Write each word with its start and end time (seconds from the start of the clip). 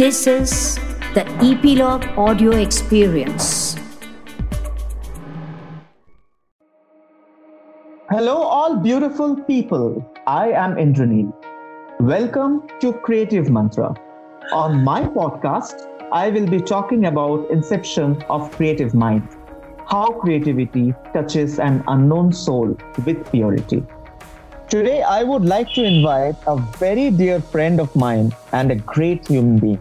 This 0.00 0.26
is 0.26 0.76
the 1.12 1.26
Epilogue 1.44 2.04
Audio 2.16 2.52
Experience. 2.52 3.76
Hello, 8.08 8.36
all 8.36 8.78
beautiful 8.78 9.36
people. 9.42 10.10
I 10.26 10.52
am 10.52 10.76
Indranil. 10.76 11.34
Welcome 12.00 12.66
to 12.80 12.94
Creative 12.94 13.50
Mantra. 13.50 13.94
On 14.54 14.82
my 14.82 15.02
podcast, 15.02 15.86
I 16.10 16.30
will 16.30 16.46
be 16.46 16.62
talking 16.62 17.04
about 17.04 17.50
inception 17.50 18.22
of 18.30 18.50
creative 18.52 18.94
mind, 18.94 19.28
how 19.86 20.12
creativity 20.12 20.94
touches 21.12 21.58
an 21.58 21.84
unknown 21.88 22.32
soul 22.32 22.74
with 23.04 23.30
purity. 23.30 23.84
Today, 24.70 25.02
I 25.02 25.24
would 25.24 25.44
like 25.44 25.72
to 25.72 25.82
invite 25.82 26.36
a 26.46 26.56
very 26.78 27.10
dear 27.10 27.40
friend 27.40 27.80
of 27.80 27.96
mine 27.96 28.32
and 28.52 28.70
a 28.70 28.76
great 28.76 29.26
human 29.26 29.58
being. 29.58 29.80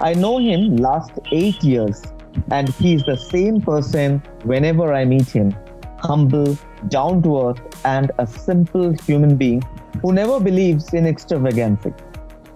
I 0.00 0.14
know 0.14 0.38
him 0.38 0.78
last 0.78 1.10
eight 1.32 1.62
years, 1.62 2.02
and 2.50 2.70
he's 2.70 3.04
the 3.04 3.16
same 3.16 3.60
person 3.60 4.22
whenever 4.44 4.94
I 4.94 5.04
meet 5.04 5.28
him. 5.28 5.54
Humble, 5.98 6.56
down 6.88 7.22
to 7.24 7.48
earth, 7.48 7.60
and 7.84 8.10
a 8.18 8.26
simple 8.26 8.94
human 9.04 9.36
being 9.36 9.62
who 10.00 10.14
never 10.14 10.40
believes 10.40 10.94
in 10.94 11.04
extravagancy. 11.04 11.92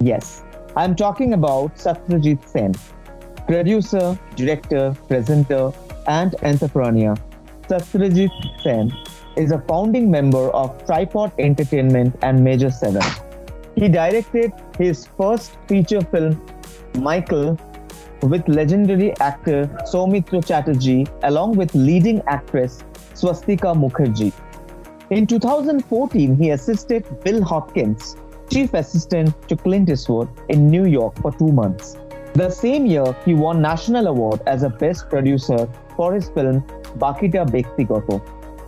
Yes, 0.00 0.44
I'm 0.76 0.96
talking 0.96 1.34
about 1.34 1.76
Satyajit 1.76 2.48
Sen, 2.48 2.72
producer, 3.46 4.18
director, 4.34 4.96
presenter, 5.08 5.72
and 6.06 6.36
entrepreneur. 6.42 7.14
Satyajit 7.68 8.62
Sen 8.62 8.90
is 9.36 9.52
a 9.52 9.58
founding 9.68 10.10
member 10.10 10.50
of 10.50 10.84
Tripod 10.86 11.32
Entertainment 11.38 12.16
and 12.22 12.42
Major 12.42 12.70
7. 12.70 13.02
He 13.74 13.88
directed 13.88 14.52
his 14.78 15.06
first 15.18 15.56
feature 15.68 16.00
film, 16.00 16.42
Michael, 16.94 17.58
with 18.22 18.48
legendary 18.48 19.14
actor 19.18 19.66
Soumitra 19.92 20.44
Chatterjee 20.44 21.06
along 21.24 21.56
with 21.56 21.74
leading 21.74 22.22
actress 22.26 22.82
Swastika 23.14 23.74
Mukherjee. 23.74 24.32
In 25.10 25.26
2014, 25.26 26.36
he 26.36 26.50
assisted 26.50 27.04
Bill 27.22 27.42
Hopkins, 27.44 28.16
chief 28.50 28.74
assistant 28.74 29.48
to 29.48 29.56
Clint 29.56 29.90
Eastwood 29.90 30.28
in 30.48 30.68
New 30.68 30.86
York 30.86 31.16
for 31.20 31.30
two 31.32 31.52
months. 31.52 31.96
The 32.34 32.50
same 32.50 32.86
year, 32.86 33.16
he 33.24 33.34
won 33.34 33.62
National 33.62 34.08
Award 34.08 34.42
as 34.46 34.62
a 34.62 34.68
Best 34.68 35.08
Producer 35.08 35.68
for 35.96 36.14
his 36.14 36.28
film 36.30 36.62
Baakita 36.98 37.46
Byaktigato. 37.46 38.20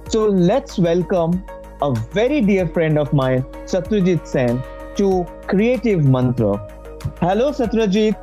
So 0.08 0.24
let's 0.24 0.78
welcome 0.78 1.44
a 1.82 1.94
very 2.12 2.40
dear 2.40 2.66
friend 2.66 2.98
of 2.98 3.12
mine, 3.12 3.42
Satyajit 3.72 4.26
Sen, 4.26 4.62
to 4.96 5.26
Creative 5.46 6.02
Mantra. 6.02 6.56
Hello, 7.20 7.50
Satyajit. 7.50 8.16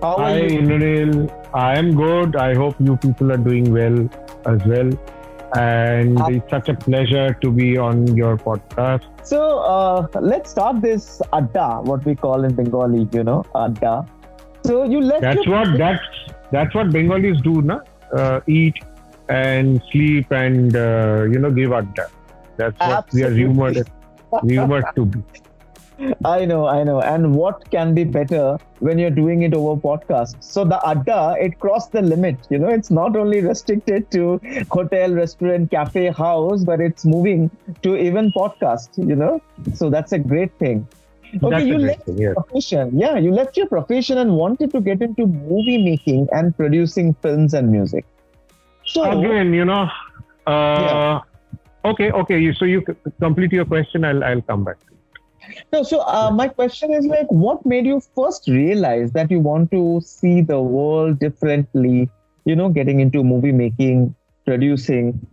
How 0.00 0.16
Hi, 0.16 0.32
are 0.32 0.38
you? 0.38 0.60
Indranil. 0.60 1.50
I 1.52 1.76
am 1.76 1.94
good. 1.94 2.36
I 2.36 2.54
hope 2.54 2.76
you 2.78 2.96
people 2.96 3.32
are 3.32 3.36
doing 3.36 3.70
well 3.70 4.08
as 4.46 4.64
well. 4.64 4.90
And 5.54 6.18
uh, 6.18 6.28
it's 6.30 6.48
such 6.48 6.70
a 6.70 6.74
pleasure 6.74 7.34
to 7.34 7.50
be 7.50 7.76
on 7.76 8.16
your 8.16 8.38
podcast. 8.38 9.04
So 9.26 9.58
uh, 9.58 10.06
let's 10.22 10.52
start 10.52 10.80
this 10.80 11.20
adda, 11.34 11.82
what 11.82 12.02
we 12.06 12.14
call 12.14 12.44
in 12.44 12.54
Bengali, 12.54 13.06
you 13.12 13.24
know, 13.24 13.44
adda. 13.54 14.08
So 14.64 14.84
you 14.84 15.02
let 15.02 15.20
that's 15.20 15.44
your... 15.44 15.54
what 15.54 15.76
that's 15.76 16.02
that's 16.50 16.74
what 16.74 16.90
Bengalis 16.92 17.42
do, 17.42 17.60
na? 17.60 17.80
Uh, 18.10 18.40
eat, 18.46 18.78
and 19.28 19.82
sleep 19.90 20.30
and 20.30 20.76
uh, 20.76 21.24
you 21.30 21.38
know 21.38 21.50
give 21.50 21.72
adda. 21.72 22.08
That's 22.56 22.78
what 22.78 22.90
Absolutely. 22.90 23.34
we 23.34 23.44
are 23.44 23.48
rumored 23.48 23.90
rumored 24.42 24.84
to 24.96 25.04
be. 25.06 25.22
I 26.24 26.44
know, 26.44 26.66
I 26.66 26.82
know. 26.82 27.00
And 27.00 27.34
what 27.36 27.70
can 27.70 27.94
be 27.94 28.04
better 28.04 28.58
when 28.80 28.98
you're 28.98 29.10
doing 29.10 29.42
it 29.42 29.54
over 29.54 29.80
podcast? 29.80 30.42
So 30.42 30.64
the 30.64 30.80
adda, 30.86 31.36
it 31.40 31.58
crossed 31.60 31.92
the 31.92 32.02
limit. 32.02 32.36
You 32.50 32.58
know, 32.58 32.68
it's 32.68 32.90
not 32.90 33.16
only 33.16 33.40
restricted 33.40 34.10
to 34.10 34.40
hotel, 34.70 35.12
restaurant, 35.12 35.70
cafe, 35.70 36.10
house, 36.10 36.64
but 36.64 36.80
it's 36.80 37.04
moving 37.04 37.50
to 37.82 37.96
even 37.96 38.32
podcast. 38.32 38.98
You 38.98 39.14
know, 39.14 39.40
so 39.74 39.88
that's 39.88 40.12
a 40.12 40.18
great 40.18 40.52
thing. 40.58 40.86
Okay, 41.36 41.50
that's 41.50 41.64
you 41.64 41.78
left 41.78 42.04
thing, 42.04 42.18
your 42.18 42.34
profession. 42.34 42.98
Yeah, 42.98 43.18
you 43.18 43.32
left 43.32 43.56
your 43.56 43.66
profession 43.66 44.18
and 44.18 44.36
wanted 44.36 44.72
to 44.72 44.80
get 44.80 45.00
into 45.00 45.26
movie 45.26 45.78
making 45.78 46.28
and 46.32 46.56
producing 46.56 47.14
films 47.14 47.54
and 47.54 47.70
music. 47.70 48.04
So 48.94 49.02
again, 49.10 49.52
you 49.52 49.64
know, 49.64 49.88
uh, 50.46 50.50
yeah. 50.50 51.20
okay, 51.84 52.12
okay. 52.12 52.54
So 52.54 52.64
you 52.64 52.82
complete 53.20 53.52
your 53.52 53.64
question. 53.64 54.04
I'll 54.04 54.22
I'll 54.22 54.42
come 54.42 54.64
back. 54.64 54.76
No, 55.72 55.82
so 55.82 56.00
uh, 56.00 56.30
my 56.32 56.48
question 56.48 56.92
is 56.92 57.04
like, 57.04 57.26
what 57.28 57.66
made 57.66 57.86
you 57.86 58.00
first 58.14 58.48
realize 58.48 59.10
that 59.12 59.30
you 59.30 59.40
want 59.40 59.70
to 59.72 60.00
see 60.02 60.40
the 60.40 60.60
world 60.60 61.18
differently? 61.18 62.08
You 62.44 62.56
know, 62.56 62.68
getting 62.68 63.00
into 63.00 63.24
movie 63.24 63.52
making, 63.52 64.14
producing. 64.46 65.26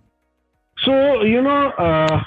So 0.83 1.21
you 1.21 1.41
know, 1.41 1.69
uh, 1.87 2.23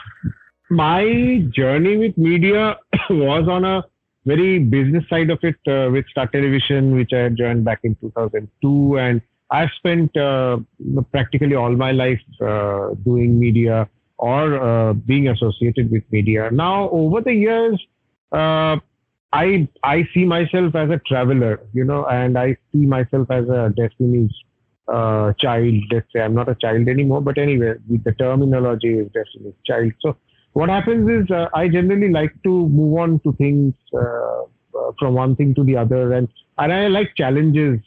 my 0.71 1.45
journey 1.51 1.97
with 1.97 2.17
media 2.17 2.77
was 3.11 3.49
on 3.49 3.65
a 3.65 3.85
very 4.25 4.59
business 4.61 5.05
side 5.09 5.31
of 5.31 5.41
it 5.43 5.57
uh, 5.67 5.91
with 5.91 6.07
Star 6.09 6.29
Television, 6.29 6.95
which 6.95 7.13
I 7.13 7.25
had 7.25 7.37
joined 7.37 7.65
back 7.65 7.81
in 7.83 7.97
2002, 7.97 8.99
and 8.99 9.21
I've 9.51 9.71
spent 9.77 10.17
uh, 10.17 10.59
practically 11.13 11.55
all 11.55 11.71
my 11.73 11.93
life 11.93 12.21
uh, 12.41 12.95
doing 13.05 13.39
media 13.39 13.89
or 14.19 14.61
uh, 14.61 14.93
being 14.95 15.29
associated 15.29 15.91
with 15.91 16.03
media. 16.11 16.51
Now, 16.51 16.89
over 16.91 17.21
the 17.21 17.35
years, 17.35 17.81
uh, 18.33 18.79
I 19.33 19.69
I 19.83 20.09
see 20.15 20.25
myself 20.25 20.75
as 20.75 20.91
a 20.91 21.01
traveler, 21.07 21.61
you 21.73 21.85
know, 21.85 22.07
and 22.07 22.39
I 22.39 22.57
see 22.73 22.87
myself 22.87 23.31
as 23.31 23.49
a 23.49 23.73
Destiny's 23.77 24.33
uh, 24.89 25.33
child. 25.35 25.75
Let's 25.91 26.07
say 26.13 26.21
I'm 26.21 26.35
not 26.35 26.49
a 26.49 26.55
child 26.55 26.89
anymore, 26.89 27.21
but 27.21 27.39
anyway, 27.39 27.75
the 27.89 28.13
terminology 28.13 28.99
is 28.99 29.09
Destiny's 29.13 29.55
child. 29.67 29.93
So, 30.01 30.17
what 30.53 30.69
happens 30.69 31.09
is 31.11 31.31
uh, 31.31 31.49
I 31.53 31.69
generally 31.69 32.11
like 32.11 32.33
to 32.45 32.69
move 32.69 32.99
on 32.99 33.21
to 33.21 33.33
things 33.33 33.75
from 34.99 35.15
one 35.15 35.35
thing 35.37 35.55
to 35.57 35.65
the 35.65 35.77
other, 35.77 36.13
and 36.13 36.29
and 36.59 36.73
I 36.73 36.87
like 36.87 37.15
challenges 37.17 37.81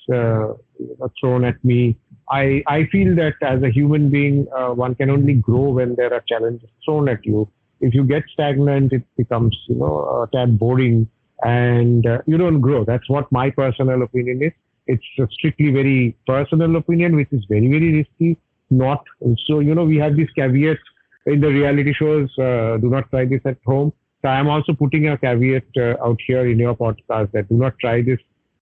thrown 1.20 1.46
at 1.46 1.64
me. 1.64 1.98
I, 2.30 2.62
I 2.68 2.86
feel 2.92 3.16
that 3.16 3.36
as 3.42 3.64
a 3.64 3.70
human 3.70 4.10
being, 4.10 4.48
uh, 4.56 4.70
one 4.70 4.96
can 4.96 5.10
only 5.10 5.36
grow 5.36 5.70
when 5.70 5.96
there 5.96 6.14
are 6.14 6.24
challenges 6.28 6.70
thrown 6.84 7.08
at 7.10 7.26
you. 7.26 7.50
If 7.80 7.94
you 7.94 8.04
get 8.04 8.24
stagnant, 8.34 8.92
it 8.94 9.04
becomes, 9.18 9.58
you 9.68 9.76
know, 9.76 10.24
a 10.24 10.36
tad 10.36 10.60
boring 10.60 11.08
and 11.44 12.06
uh, 12.06 12.20
you 12.26 12.38
don't 12.38 12.60
grow. 12.62 12.84
That's 12.84 13.08
what 13.10 13.32
my 13.32 13.50
personal 13.50 14.02
opinion 14.02 14.44
is. 14.44 14.52
It's 14.88 15.06
a 15.20 15.28
strictly 15.32 15.72
very 15.72 16.18
personal 16.26 16.76
opinion, 16.76 17.16
which 17.16 17.30
is 17.32 17.46
very, 17.50 17.68
very 17.68 17.94
risky. 17.94 18.38
Not 18.70 19.04
so, 19.46 19.60
you 19.60 19.76
know, 19.76 19.86
we 19.86 19.98
have 19.98 20.18
this 20.18 20.30
caveat 20.32 20.78
in 21.26 21.42
the 21.42 21.50
reality 21.50 21.94
shows. 21.94 22.30
Uh, 22.38 22.78
do 22.78 22.90
not 22.90 23.10
try 23.10 23.26
this 23.26 23.42
at 23.46 23.58
home. 23.66 23.94
So 24.22 24.30
I 24.30 24.40
am 24.40 24.50
also 24.50 24.74
putting 24.74 25.08
a 25.10 25.18
caveat 25.18 25.66
uh, 25.78 26.04
out 26.04 26.20
here 26.26 26.48
in 26.48 26.58
your 26.58 26.76
podcast 26.76 27.32
that 27.34 27.48
do 27.50 27.56
not 27.56 27.78
try 27.80 28.02
this 28.02 28.20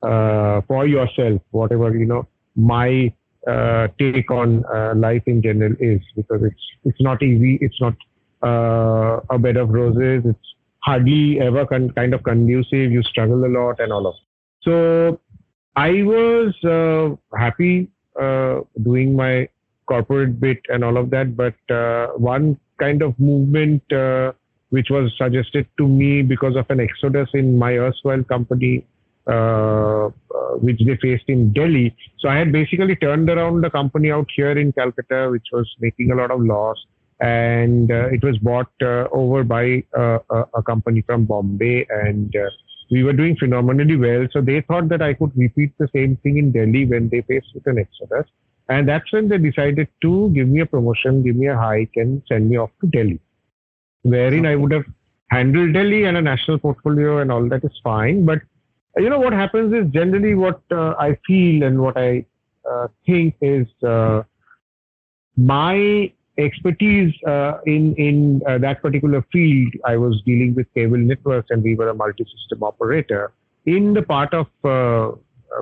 uh, 0.03 0.63
for 0.67 0.87
yourself, 0.87 1.41
whatever 1.51 1.97
you 1.97 2.07
know 2.07 2.27
my 2.57 3.13
uh, 3.47 3.89
take 3.99 4.31
on 4.31 4.65
uh, 4.67 4.95
life 4.95 5.23
in 5.27 5.43
general 5.43 5.75
is, 5.79 6.01
because 6.17 6.43
it's 6.43 6.63
it's 6.85 7.01
not 7.01 7.23
easy. 7.23 7.59
It's 7.61 7.81
not 7.81 7.95
uh, 8.43 9.21
a 9.31 9.39
bed 9.39 9.57
of 9.57 9.71
roses. 9.71 10.23
It's 10.25 10.55
hardly 10.81 11.41
ever 11.41 11.67
con- 11.67 11.91
kind 11.91 12.15
of 12.15 12.23
conducive. 12.23 12.91
You 12.91 13.03
struggle 13.03 13.45
a 13.45 13.49
lot 13.49 13.81
and 13.81 13.93
all 13.93 14.07
of. 14.07 14.15
So 14.63 15.21
I 15.77 16.03
was 16.03 16.55
uh, 16.65 17.17
happy 17.37 17.89
uh, 18.21 18.61
doing 18.83 19.15
my 19.15 19.49
corporate 19.87 20.41
bit 20.41 20.61
and 20.69 20.85
all 20.85 20.97
of 20.97 21.11
that, 21.11 21.37
but 21.37 21.55
one 22.19 22.59
kind 22.79 23.03
of 23.03 23.19
movement 23.19 23.83
which 24.71 24.89
was 24.89 25.13
suggested 25.19 25.67
to 25.79 25.87
me 25.87 26.23
because 26.23 26.57
of 26.57 26.65
an 26.71 26.81
exodus 26.81 27.29
in 27.35 27.59
my 27.59 27.77
erstwhile 27.77 28.23
company 28.23 28.87
Uh, 29.31 30.11
uh, 30.35 30.55
which 30.67 30.81
they 30.85 30.97
faced 30.97 31.29
in 31.29 31.53
Delhi. 31.53 31.97
So 32.19 32.29
I 32.29 32.37
had 32.37 32.51
basically 32.51 32.97
turned 32.97 33.31
around 33.31 33.61
the 33.61 33.71
company 33.71 34.11
out 34.11 34.29
here 34.35 34.51
in 34.51 34.73
Calcutta, 34.73 35.29
which 35.31 35.47
was 35.53 35.69
making 35.79 36.11
a 36.11 36.17
lot 36.17 36.33
of 36.33 36.41
loss, 36.41 36.77
and 37.21 37.93
uh, 37.93 38.09
it 38.09 38.25
was 38.25 38.39
bought 38.39 38.73
uh, 38.83 39.07
over 39.13 39.45
by 39.45 39.85
a 40.01 40.63
company 40.67 41.03
from 41.03 41.27
Bombay, 41.27 41.87
and 41.91 42.35
we 42.91 43.05
were 43.05 43.13
doing 43.13 43.37
phenomenally 43.37 43.97
well. 43.97 44.27
So 44.33 44.41
they 44.41 44.63
thought 44.63 44.89
that 44.89 45.01
I 45.01 45.15
could 45.15 45.37
repeat 45.37 45.73
the 45.79 45.89
same 45.95 46.17
thing 46.25 46.39
in 46.39 46.51
Delhi 46.51 46.87
when 46.87 47.09
they 47.09 47.21
faced 47.23 47.55
with 47.55 47.67
an 47.69 47.79
exodus. 47.79 48.27
And 48.69 48.89
that's 48.89 49.13
when 49.13 49.29
they 49.29 49.39
decided 49.39 49.89
to 50.03 50.31
give 50.31 50.49
me 50.49 50.61
a 50.61 50.67
promotion, 50.67 51.23
give 51.23 51.37
me 51.37 51.47
a 51.47 51.57
hike, 51.57 51.93
and 51.95 52.23
send 52.29 52.51
me 52.51 52.57
off 52.57 52.71
to 52.81 52.89
Delhi, 52.89 53.21
wherein 54.03 54.47
I 54.47 54.57
would 54.57 54.73
have 54.73 54.87
handled 55.31 55.75
Delhi 55.75 56.05
and 56.05 56.17
a 56.17 56.23
national 56.23 56.59
portfolio 56.59 57.19
and 57.19 57.31
all 57.31 57.49
that 57.49 57.65
is 57.65 57.81
fine. 57.85 58.25
But 58.25 58.41
you 58.97 59.09
know 59.09 59.21
what 59.21 59.33
happens 59.33 59.73
is 59.73 59.91
generally 59.93 60.35
what 60.35 60.61
uh, 60.71 60.95
I 60.99 61.17
feel 61.27 61.63
and 61.63 61.81
what 61.81 61.97
I 61.97 62.25
uh, 62.69 62.89
think 63.07 63.37
is 63.41 63.67
uh, 63.83 64.23
my 65.37 66.13
expertise 66.39 67.15
uh, 67.27 67.59
in 67.67 67.95
in 67.97 68.43
uh, 68.47 68.59
that 68.59 68.83
particular 68.83 69.25
field. 69.33 69.73
I 69.85 69.97
was 69.97 70.23
dealing 70.27 70.55
with 70.55 70.73
cable 70.75 70.99
networks, 70.99 71.49
and 71.51 71.63
we 71.63 71.75
were 71.75 71.89
a 71.89 71.95
multi-system 71.95 72.63
operator. 72.63 73.33
in 73.71 73.93
the 73.95 74.03
part 74.11 74.35
of 74.37 74.47
uh, 74.65 75.15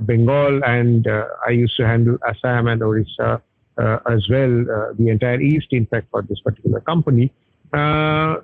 Bengal, 0.08 0.60
and 0.64 1.06
I 1.46 1.50
used 1.50 1.76
to 1.78 1.86
handle 1.86 2.18
Assam 2.28 2.68
and 2.72 2.82
Orissa 2.88 3.42
as 4.12 4.28
well, 4.34 4.52
the 4.98 5.08
entire 5.14 5.40
East, 5.40 5.72
in 5.78 5.86
fact, 5.86 6.06
for 6.12 6.22
this 6.22 6.40
particular 6.48 6.80
company. 6.90 7.26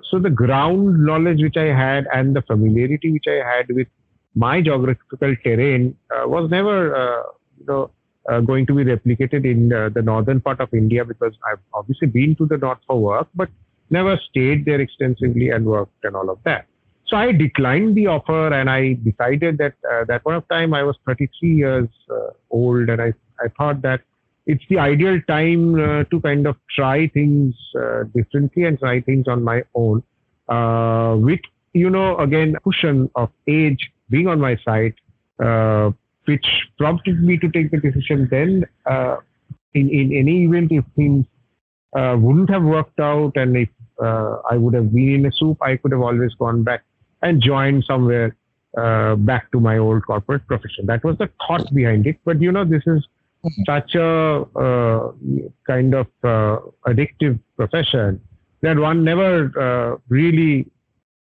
so 0.09 0.19
the 0.25 0.33
ground 0.41 0.99
knowledge 1.09 1.41
which 1.45 1.59
I 1.63 1.69
had 1.77 2.09
and 2.17 2.35
the 2.39 2.43
familiarity 2.49 3.13
which 3.15 3.29
I 3.35 3.37
had 3.51 3.71
with 3.79 3.87
my 4.35 4.61
geographical 4.61 5.35
terrain 5.43 5.95
was 6.25 6.49
never, 6.49 7.25
you 7.57 7.65
know, 7.65 7.91
uh, 8.29 8.39
going 8.39 8.65
to 8.65 8.73
be 8.73 8.83
replicated 8.83 9.45
in 9.45 9.71
uh, 9.71 9.89
the 9.89 10.01
northern 10.01 10.41
part 10.41 10.59
of 10.59 10.73
India 10.73 11.05
because 11.05 11.33
I've 11.49 11.59
obviously 11.73 12.07
been 12.07 12.35
to 12.37 12.45
the 12.45 12.57
north 12.57 12.79
for 12.87 12.99
work, 12.99 13.27
but 13.35 13.49
never 13.89 14.19
stayed 14.29 14.65
there 14.65 14.81
extensively 14.81 15.49
and 15.49 15.65
worked 15.65 16.03
and 16.03 16.15
all 16.15 16.29
of 16.29 16.39
that. 16.43 16.65
So 17.07 17.17
I 17.17 17.31
declined 17.31 17.95
the 17.95 18.07
offer 18.07 18.51
and 18.51 18.69
I 18.69 18.93
decided 18.93 19.59
that 19.59 19.73
uh, 19.89 20.05
that 20.05 20.23
point 20.23 20.37
of 20.37 20.47
time 20.47 20.73
I 20.73 20.81
was 20.81 20.97
33 21.05 21.55
years 21.55 21.87
uh, 22.09 22.31
old 22.49 22.89
and 22.89 22.99
I, 22.99 23.13
I 23.39 23.47
thought 23.49 23.83
that 23.83 24.01
it's 24.47 24.63
the 24.69 24.79
ideal 24.79 25.21
time 25.27 25.75
uh, 25.75 26.03
to 26.05 26.19
kind 26.21 26.47
of 26.47 26.55
try 26.75 27.07
things 27.07 27.55
uh, 27.79 28.03
differently 28.15 28.63
and 28.63 28.79
try 28.79 29.01
things 29.01 29.27
on 29.27 29.43
my 29.43 29.63
own 29.75 30.01
uh, 30.49 31.15
with, 31.17 31.41
you 31.73 31.89
know, 31.89 32.17
again, 32.17 32.55
cushion 32.63 33.09
of 33.15 33.29
age 33.47 33.91
being 34.09 34.27
on 34.27 34.39
my 34.39 34.57
side, 34.65 34.93
uh, 35.43 35.91
which 36.25 36.45
prompted 36.77 37.21
me 37.21 37.37
to 37.37 37.49
take 37.49 37.71
the 37.71 37.77
decision 37.77 38.27
then 38.31 38.65
in, 39.73 39.89
in 39.89 40.11
any 40.13 40.45
event 40.45 40.71
if 40.71 40.83
things 40.95 41.25
wouldn't 41.93 42.49
have 42.49 42.63
worked 42.63 42.99
out 42.99 43.33
and 43.35 43.55
if 43.55 43.69
I 44.01 44.57
would 44.57 44.73
have 44.73 44.93
been 44.93 45.15
in 45.15 45.25
a 45.25 45.31
soup, 45.31 45.57
I 45.61 45.77
could 45.77 45.91
have 45.91 46.01
always 46.01 46.33
gone 46.35 46.63
back 46.63 46.83
and 47.21 47.41
joined 47.41 47.83
somewhere 47.85 48.35
uh, 48.77 49.15
back 49.15 49.51
to 49.51 49.59
my 49.59 49.77
old 49.77 50.05
corporate 50.05 50.45
profession. 50.47 50.85
That 50.85 51.03
was 51.03 51.17
the 51.17 51.29
thought 51.47 51.73
behind 51.73 52.07
it. 52.07 52.17
But 52.25 52.41
you 52.41 52.51
know, 52.51 52.65
this 52.65 52.83
is 52.85 53.07
such 53.65 53.95
a 53.95 54.45
uh, 54.55 55.11
kind 55.65 55.93
of 55.93 56.07
uh, 56.23 56.57
addictive 56.85 57.39
profession 57.55 58.19
that 58.61 58.77
one 58.77 59.03
never 59.03 59.51
uh, 59.59 59.97
really 60.09 60.67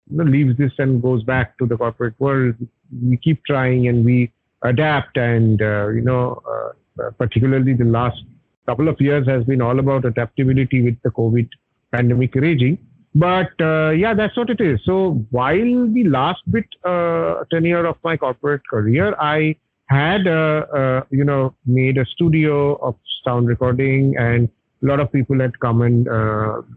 leaves 0.09 0.57
this 0.57 0.71
and 0.77 1.01
goes 1.01 1.23
back 1.23 1.57
to 1.57 1.65
the 1.65 1.77
corporate 1.77 2.15
world. 2.19 2.56
We 3.01 3.17
keep 3.17 3.44
trying 3.45 3.88
and 3.88 4.06
we 4.06 4.31
adapt, 4.63 5.17
and 5.17 5.61
uh, 5.61 5.89
you 5.89 6.01
know, 6.01 6.41
uh, 6.50 7.11
particularly 7.17 7.73
the 7.73 7.85
last 7.85 8.21
couple 8.65 8.88
of 8.88 9.00
years 9.00 9.27
has 9.27 9.44
been 9.45 9.61
all 9.61 9.79
about 9.79 10.06
adaptability 10.06 10.83
with 10.83 11.01
the 11.03 11.09
COVID 11.09 11.47
pandemic 11.91 12.35
raging. 12.35 12.77
But 13.15 13.50
uh, 13.59 13.89
yeah, 13.89 14.13
that's 14.13 14.38
what 14.38 14.50
it 14.50 14.61
is. 14.61 14.79
So 14.85 15.25
while 15.31 15.88
the 15.94 16.03
last 16.06 16.41
bit 16.51 16.65
uh, 16.83 17.44
tenure 17.51 17.85
of 17.85 17.97
my 18.03 18.17
corporate 18.17 18.62
career, 18.69 19.15
I 19.19 19.55
had 19.85 20.27
uh, 20.27 20.65
uh, 20.73 21.01
you 21.09 21.23
know 21.23 21.55
made 21.65 21.97
a 21.97 22.05
studio 22.05 22.75
of 22.75 22.95
sound 23.25 23.47
recording, 23.47 24.15
and 24.17 24.50
a 24.83 24.85
lot 24.85 25.00
of 25.00 25.12
people 25.12 25.39
had 25.39 25.59
come 25.59 25.81
and 25.81 26.07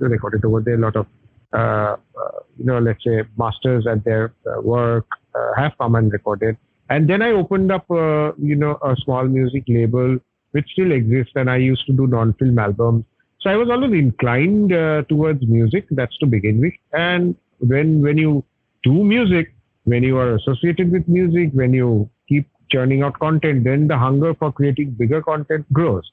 recorded 0.00 0.44
over 0.44 0.60
there. 0.60 0.74
A 0.74 0.78
lot 0.78 0.96
of 0.96 1.06
you 1.54 2.64
know, 2.64 2.78
let's 2.78 3.02
say 3.04 3.22
masters 3.36 3.86
at 3.86 4.04
their 4.04 4.34
uh, 4.46 4.60
work 4.60 5.06
have 5.56 5.72
come 5.78 5.94
and 5.94 6.12
recorded. 6.12 6.56
And 6.90 7.08
then 7.08 7.22
I 7.22 7.30
opened 7.30 7.72
up, 7.72 7.86
you 7.88 8.56
know, 8.56 8.78
a 8.82 8.96
small 9.04 9.24
music 9.24 9.64
label 9.68 10.18
which 10.50 10.68
still 10.72 10.92
exists, 10.92 11.32
and 11.34 11.50
I 11.50 11.56
used 11.56 11.86
to 11.86 11.94
do 11.94 12.06
non-film 12.06 12.58
albums 12.58 13.06
so 13.42 13.50
I 13.50 13.56
was 13.56 13.68
always 13.70 13.92
inclined 13.92 14.72
uh, 14.72 15.02
towards 15.08 15.44
music. 15.46 15.86
That's 15.90 16.16
to 16.18 16.26
begin 16.26 16.60
with. 16.60 16.74
And 16.92 17.34
when 17.58 18.00
when 18.00 18.16
you 18.16 18.44
do 18.84 19.02
music, 19.02 19.52
when 19.84 20.04
you 20.04 20.16
are 20.18 20.36
associated 20.36 20.92
with 20.92 21.08
music, 21.08 21.50
when 21.52 21.74
you 21.74 22.08
keep 22.28 22.48
churning 22.70 23.02
out 23.02 23.18
content, 23.18 23.64
then 23.64 23.88
the 23.88 23.98
hunger 23.98 24.32
for 24.34 24.52
creating 24.52 24.92
bigger 24.92 25.20
content 25.20 25.66
grows. 25.72 26.08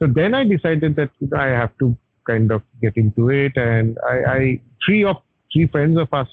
So 0.00 0.08
then 0.08 0.34
I 0.34 0.42
decided 0.42 0.96
that 0.96 1.10
I 1.36 1.46
have 1.46 1.70
to 1.78 1.96
kind 2.26 2.50
of 2.50 2.62
get 2.80 2.96
into 2.96 3.30
it, 3.30 3.56
and 3.56 3.98
I, 4.08 4.16
I 4.36 4.60
three 4.84 5.04
of 5.04 5.16
three 5.52 5.66
friends 5.66 5.98
of 5.98 6.08
us 6.12 6.28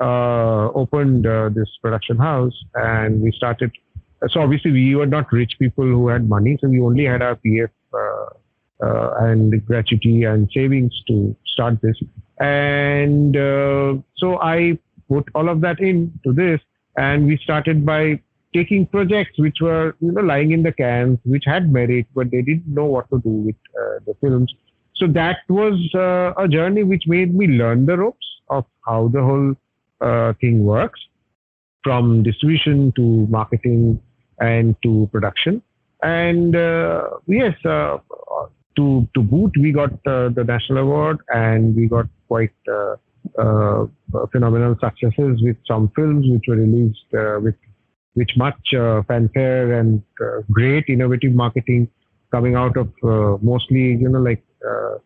uh, 0.00 0.68
opened 0.74 1.26
uh, 1.26 1.48
this 1.50 1.68
production 1.82 2.16
house, 2.16 2.54
and 2.74 3.20
we 3.20 3.32
started. 3.32 3.72
So 4.30 4.40
obviously 4.40 4.72
we 4.72 4.94
were 4.94 5.06
not 5.06 5.32
rich 5.32 5.58
people 5.58 5.84
who 5.84 6.08
had 6.08 6.28
money, 6.28 6.58
so 6.60 6.68
we 6.68 6.80
only 6.80 7.04
had 7.04 7.22
our 7.22 7.36
PF 7.36 7.70
uh, 7.94 8.84
uh, 8.84 9.14
and 9.20 9.64
gratuity 9.66 10.24
and 10.24 10.48
savings 10.52 11.02
to 11.08 11.36
start 11.46 11.80
this. 11.82 11.96
And 12.40 13.36
uh, 13.36 13.94
so 14.16 14.40
I 14.40 14.78
put 15.08 15.28
all 15.34 15.48
of 15.48 15.60
that 15.62 15.80
into 15.80 16.32
this, 16.32 16.60
and 16.96 17.26
we 17.26 17.36
started 17.38 17.84
by 17.86 18.20
taking 18.54 18.86
projects 18.86 19.38
which 19.38 19.58
were 19.60 19.94
you 20.00 20.12
know 20.12 20.20
lying 20.20 20.52
in 20.52 20.62
the 20.62 20.72
cans, 20.72 21.18
which 21.24 21.44
had 21.46 21.72
merit, 21.72 22.06
but 22.14 22.30
they 22.30 22.42
didn't 22.42 22.66
know 22.66 22.84
what 22.84 23.08
to 23.10 23.20
do 23.20 23.30
with 23.30 23.56
uh, 23.80 23.98
the 24.06 24.14
films. 24.20 24.52
So 24.98 25.06
that 25.08 25.38
was 25.48 25.74
uh, 25.94 26.32
a 26.36 26.48
journey 26.48 26.82
which 26.82 27.04
made 27.06 27.34
me 27.34 27.46
learn 27.46 27.86
the 27.86 27.96
ropes 27.96 28.26
of 28.50 28.64
how 28.86 29.08
the 29.08 29.22
whole 29.22 29.54
uh, 30.00 30.32
thing 30.40 30.64
works, 30.64 31.00
from 31.82 32.22
distribution 32.22 32.92
to 32.96 33.26
marketing 33.28 34.00
and 34.40 34.76
to 34.82 35.08
production. 35.12 35.62
And 36.02 36.54
uh, 36.54 37.08
yes, 37.26 37.54
to 37.62 39.08
to 39.14 39.22
boot, 39.22 39.52
we 39.58 39.72
got 39.72 39.92
uh, 40.06 40.28
the 40.28 40.44
national 40.46 40.78
award 40.78 41.18
and 41.28 41.74
we 41.74 41.86
got 41.86 42.06
quite 42.28 42.52
uh, 42.70 42.96
uh, 43.38 43.86
phenomenal 44.32 44.76
successes 44.80 45.42
with 45.42 45.56
some 45.66 45.90
films 45.94 46.26
which 46.28 46.44
were 46.48 46.56
released 46.56 47.10
uh, 47.14 47.38
with 47.40 47.54
which 48.14 48.30
much 48.36 48.74
uh, 48.74 49.02
fanfare 49.06 49.78
and 49.78 50.02
uh, 50.20 50.40
great 50.50 50.84
innovative 50.88 51.32
marketing 51.32 51.88
coming 52.30 52.54
out 52.54 52.76
of 52.76 52.88
mostly 53.42 53.94
you 54.02 54.08
know 54.08 54.20
like 54.20 54.42
Uh, 54.66 54.98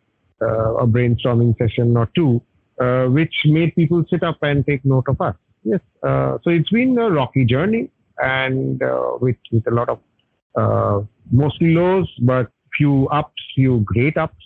a 0.78 0.86
brainstorming 0.86 1.56
session 1.56 1.96
or 1.96 2.08
two, 2.16 2.42
uh, 2.80 3.04
which 3.06 3.32
made 3.44 3.72
people 3.76 4.02
sit 4.10 4.24
up 4.24 4.38
and 4.42 4.66
take 4.66 4.84
note 4.84 5.04
of 5.06 5.20
us. 5.20 5.36
Yes, 5.62 5.78
uh, 6.02 6.38
so 6.42 6.50
it's 6.50 6.70
been 6.70 6.98
a 6.98 7.08
rocky 7.08 7.44
journey 7.44 7.90
and 8.18 8.80
with 9.20 9.36
with 9.52 9.64
a 9.68 9.70
lot 9.70 9.88
of 9.88 11.08
mostly 11.30 11.74
lows, 11.74 12.08
but 12.22 12.50
few 12.76 13.06
ups, 13.08 13.40
few 13.54 13.80
great 13.80 14.16
ups, 14.16 14.44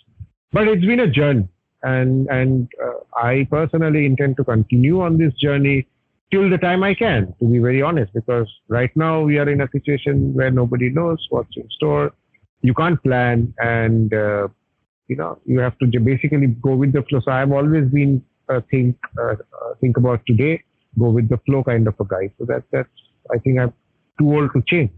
but 0.51 0.67
it's 0.67 0.85
been 0.85 0.99
a 0.99 1.07
journey. 1.07 1.47
And, 1.83 2.27
and 2.29 2.67
uh, 2.83 2.99
I 3.15 3.47
personally 3.49 4.05
intend 4.05 4.37
to 4.37 4.43
continue 4.43 5.01
on 5.01 5.17
this 5.17 5.33
journey 5.33 5.87
till 6.31 6.49
the 6.49 6.57
time 6.57 6.83
I 6.83 6.93
can, 6.93 7.33
to 7.39 7.45
be 7.45 7.59
very 7.59 7.81
honest, 7.81 8.13
because 8.13 8.47
right 8.67 8.91
now 8.95 9.21
we 9.21 9.39
are 9.39 9.49
in 9.49 9.61
a 9.61 9.69
situation 9.71 10.33
where 10.33 10.51
nobody 10.51 10.89
knows 10.89 11.25
what's 11.29 11.55
in 11.55 11.67
store. 11.71 12.13
You 12.61 12.73
can't 12.73 13.01
plan 13.01 13.53
and, 13.59 14.13
uh, 14.13 14.49
you 15.07 15.15
know, 15.15 15.39
you 15.45 15.59
have 15.59 15.77
to 15.79 15.99
basically 15.99 16.47
go 16.47 16.75
with 16.75 16.93
the 16.93 17.03
flow. 17.03 17.21
So 17.21 17.31
I've 17.31 17.51
always 17.51 17.89
been 17.89 18.23
uh, 18.49 18.61
think, 18.69 18.97
uh, 19.21 19.35
think 19.81 19.97
about 19.97 20.21
today, 20.25 20.63
go 20.97 21.09
with 21.09 21.29
the 21.29 21.37
flow 21.45 21.63
kind 21.63 21.87
of 21.87 21.95
a 21.99 22.05
guy. 22.05 22.31
So 22.37 22.45
that, 22.45 22.63
that's, 22.71 22.89
I 23.31 23.37
think 23.37 23.59
I'm 23.59 23.73
too 24.19 24.33
old 24.33 24.53
to 24.53 24.63
change. 24.67 24.91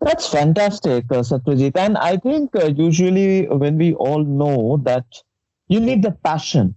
That's 0.00 0.28
fantastic, 0.28 1.06
uh, 1.10 1.22
Satyajit. 1.22 1.76
And 1.76 1.98
I 1.98 2.16
think 2.18 2.54
uh, 2.54 2.66
usually 2.66 3.48
when 3.48 3.78
we 3.78 3.94
all 3.94 4.22
know 4.22 4.80
that 4.84 5.06
you 5.66 5.80
need 5.80 6.02
the 6.02 6.12
passion 6.12 6.76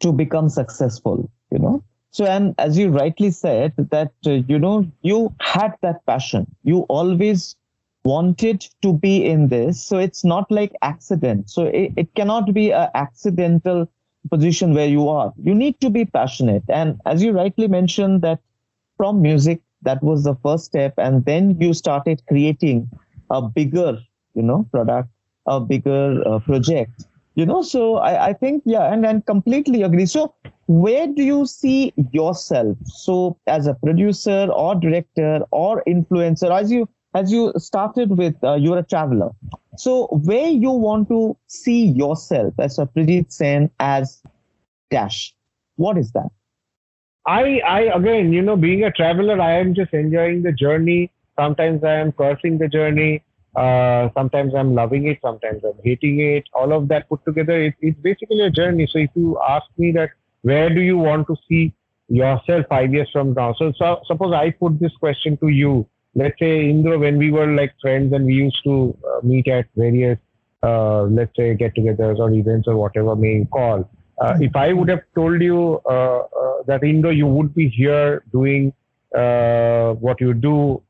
to 0.00 0.12
become 0.12 0.48
successful, 0.48 1.30
you 1.50 1.58
know. 1.58 1.82
So, 2.12 2.24
and 2.24 2.54
as 2.58 2.78
you 2.78 2.90
rightly 2.90 3.30
said, 3.30 3.72
that, 3.76 4.12
uh, 4.26 4.30
you 4.30 4.58
know, 4.58 4.86
you 5.02 5.34
had 5.40 5.74
that 5.82 6.04
passion. 6.06 6.46
You 6.62 6.80
always 6.88 7.56
wanted 8.04 8.66
to 8.82 8.92
be 8.92 9.24
in 9.24 9.48
this. 9.48 9.82
So 9.82 9.98
it's 9.98 10.24
not 10.24 10.50
like 10.50 10.72
accident. 10.82 11.50
So 11.50 11.66
it, 11.66 11.92
it 11.96 12.14
cannot 12.14 12.52
be 12.54 12.72
an 12.72 12.88
accidental 12.94 13.90
position 14.30 14.74
where 14.74 14.88
you 14.88 15.08
are. 15.08 15.32
You 15.42 15.54
need 15.54 15.80
to 15.80 15.90
be 15.90 16.04
passionate. 16.04 16.64
And 16.68 17.00
as 17.06 17.22
you 17.22 17.32
rightly 17.32 17.68
mentioned 17.68 18.22
that 18.22 18.40
from 18.96 19.22
music 19.22 19.62
that 19.82 20.02
was 20.02 20.24
the 20.24 20.34
first 20.42 20.66
step 20.66 20.94
and 20.98 21.24
then 21.24 21.58
you 21.58 21.72
started 21.72 22.22
creating 22.28 22.88
a 23.30 23.40
bigger 23.40 23.98
you 24.34 24.42
know 24.42 24.66
product 24.70 25.08
a 25.46 25.58
bigger 25.58 26.22
uh, 26.26 26.38
project 26.40 27.06
you 27.34 27.46
know 27.46 27.62
so 27.62 27.96
I, 27.96 28.28
I 28.28 28.32
think 28.34 28.62
yeah 28.66 28.92
and 28.92 29.06
and 29.06 29.24
completely 29.24 29.82
agree 29.82 30.06
so 30.06 30.34
where 30.66 31.06
do 31.06 31.22
you 31.22 31.46
see 31.46 31.92
yourself 32.12 32.76
so 32.84 33.36
as 33.46 33.66
a 33.66 33.74
producer 33.74 34.48
or 34.52 34.74
director 34.74 35.40
or 35.50 35.82
influencer 35.86 36.50
as 36.50 36.70
you 36.70 36.88
as 37.14 37.32
you 37.32 37.52
started 37.56 38.16
with 38.16 38.34
uh, 38.44 38.54
you're 38.54 38.78
a 38.78 38.82
traveler 38.82 39.30
so 39.76 40.06
where 40.24 40.48
you 40.48 40.70
want 40.70 41.08
to 41.08 41.36
see 41.46 41.86
yourself 41.86 42.54
as 42.58 42.78
a 42.78 42.86
Prijit 42.86 43.32
Sen 43.32 43.70
as 43.78 44.22
dash 44.90 45.34
what 45.76 45.98
is 45.98 46.12
that 46.12 46.30
I, 47.26 47.60
I 47.60 47.80
again, 47.94 48.32
you 48.32 48.42
know, 48.42 48.56
being 48.56 48.84
a 48.84 48.90
traveler, 48.90 49.40
I 49.40 49.58
am 49.58 49.74
just 49.74 49.92
enjoying 49.92 50.42
the 50.42 50.52
journey. 50.52 51.12
Sometimes 51.38 51.84
I 51.84 51.94
am 51.94 52.12
cursing 52.12 52.58
the 52.58 52.68
journey. 52.68 53.22
Uh, 53.54 54.08
sometimes 54.14 54.54
I'm 54.54 54.74
loving 54.74 55.06
it. 55.06 55.18
Sometimes 55.22 55.62
I'm 55.64 55.78
hating 55.84 56.20
it. 56.20 56.44
All 56.54 56.72
of 56.72 56.88
that 56.88 57.08
put 57.08 57.24
together, 57.24 57.60
it, 57.60 57.74
it's 57.80 57.98
basically 58.00 58.40
a 58.40 58.50
journey. 58.50 58.88
So 58.90 58.98
if 58.98 59.10
you 59.14 59.38
ask 59.40 59.66
me 59.76 59.92
that, 59.92 60.10
where 60.42 60.70
do 60.70 60.80
you 60.80 60.96
want 60.96 61.26
to 61.26 61.36
see 61.48 61.74
yourself 62.08 62.66
five 62.68 62.94
years 62.94 63.08
from 63.12 63.34
now? 63.34 63.54
So, 63.54 63.72
so 63.76 64.00
suppose 64.06 64.32
I 64.32 64.50
put 64.50 64.80
this 64.80 64.96
question 64.96 65.36
to 65.38 65.48
you. 65.48 65.86
Let's 66.14 66.38
say 66.38 66.68
Indra, 66.68 66.98
when 66.98 67.18
we 67.18 67.30
were 67.30 67.46
like 67.46 67.72
friends 67.80 68.12
and 68.12 68.26
we 68.26 68.34
used 68.34 68.62
to 68.64 68.96
uh, 69.06 69.20
meet 69.24 69.48
at 69.48 69.66
various, 69.76 70.18
uh, 70.62 71.02
let's 71.02 71.34
say 71.36 71.54
get-togethers 71.54 72.18
or 72.18 72.32
events 72.32 72.66
or 72.68 72.76
whatever 72.76 73.14
may 73.16 73.34
you 73.36 73.46
call. 73.46 73.88
Uh, 74.20 74.36
if 74.40 74.54
I 74.54 74.72
would 74.72 74.88
have 74.88 75.02
told 75.14 75.40
you 75.40 75.80
uh, 75.86 76.18
uh, 76.18 76.62
that 76.66 76.84
Indra, 76.84 77.14
you 77.14 77.26
would 77.26 77.54
be 77.54 77.68
here 77.68 78.22
doing 78.32 78.72
uh, 79.16 79.94
what 79.94 80.20
you 80.20 80.34
do 80.34 80.82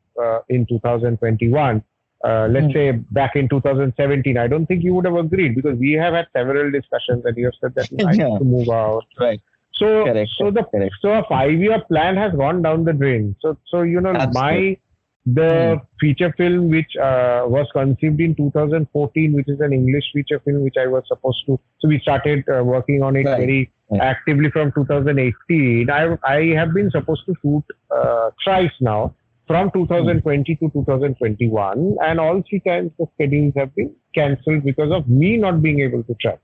in 0.49 0.67
2021, 0.67 1.83
uh, 2.23 2.49
let's 2.51 2.67
mm. 2.67 2.73
say 2.75 2.91
back 2.93 3.35
in 3.35 3.49
2017, 3.49 4.37
I 4.37 4.47
don't 4.47 4.67
think 4.67 4.85
you 4.85 4.95
would 4.95 5.07
have 5.07 5.17
agreed 5.17 5.55
because 5.55 5.79
we 5.79 5.93
have 5.93 6.13
had 6.13 6.27
several 6.35 6.71
discussions 6.71 7.25
and 7.25 7.37
you 7.37 7.47
have 7.47 7.55
said 7.61 7.75
that 7.77 7.91
you 7.91 7.97
yeah. 8.01 8.29
need 8.29 8.39
to 8.39 8.45
move 8.45 8.69
out. 8.69 9.07
Right. 9.19 9.41
So, 9.73 10.05
correct, 10.05 10.31
so 10.37 10.51
the 10.51 10.65
correct. 10.65 10.95
so 11.01 11.13
a 11.13 11.25
five-year 11.27 11.85
plan 11.89 12.17
has 12.17 12.33
gone 12.35 12.61
down 12.61 12.85
the 12.85 12.93
drain. 12.93 13.35
So, 13.41 13.57
so 13.69 13.81
you 13.83 14.03
know, 14.03 14.11
Absolutely. 14.11 14.41
my 14.41 14.77
the 15.27 15.41
mm. 15.41 15.87
feature 16.01 16.33
film 16.37 16.71
which 16.71 16.97
uh, 16.97 17.43
was 17.47 17.67
conceived 17.73 18.21
in 18.21 18.35
2014, 18.35 19.33
which 19.33 19.49
is 19.49 19.61
an 19.61 19.73
English 19.73 20.05
feature 20.15 20.41
film, 20.41 20.63
which 20.63 20.77
I 20.81 20.87
was 20.87 21.03
supposed 21.07 21.45
to. 21.47 21.61
So 21.81 21.89
we 21.89 22.01
started 22.01 22.45
uh, 22.49 22.65
working 22.65 23.03
on 23.03 23.17
it 23.17 23.27
right. 23.27 23.39
very 23.39 23.73
right. 23.91 24.01
actively 24.01 24.51
from 24.51 24.73
2018. 24.73 25.91
I 25.91 26.17
I 26.25 26.55
have 26.57 26.73
been 26.73 26.91
supposed 26.91 27.25
to 27.27 27.35
shoot 27.43 27.65
uh, 27.91 28.31
thrice 28.43 28.73
now 28.81 29.15
from 29.47 29.71
2020 29.73 30.55
to 30.57 30.71
2021, 30.71 31.97
and 32.03 32.21
all 32.21 32.43
three 32.49 32.61
times 32.61 32.93
the 32.99 33.07
schedules 33.15 33.53
have 33.57 33.75
been 33.75 33.93
cancelled 34.15 34.65
because 34.65 34.93
of 34.93 35.09
me 35.09 35.37
not 35.37 35.61
being 35.61 35.81
able 35.81 36.05
to 36.05 36.15
travel. 36.21 36.41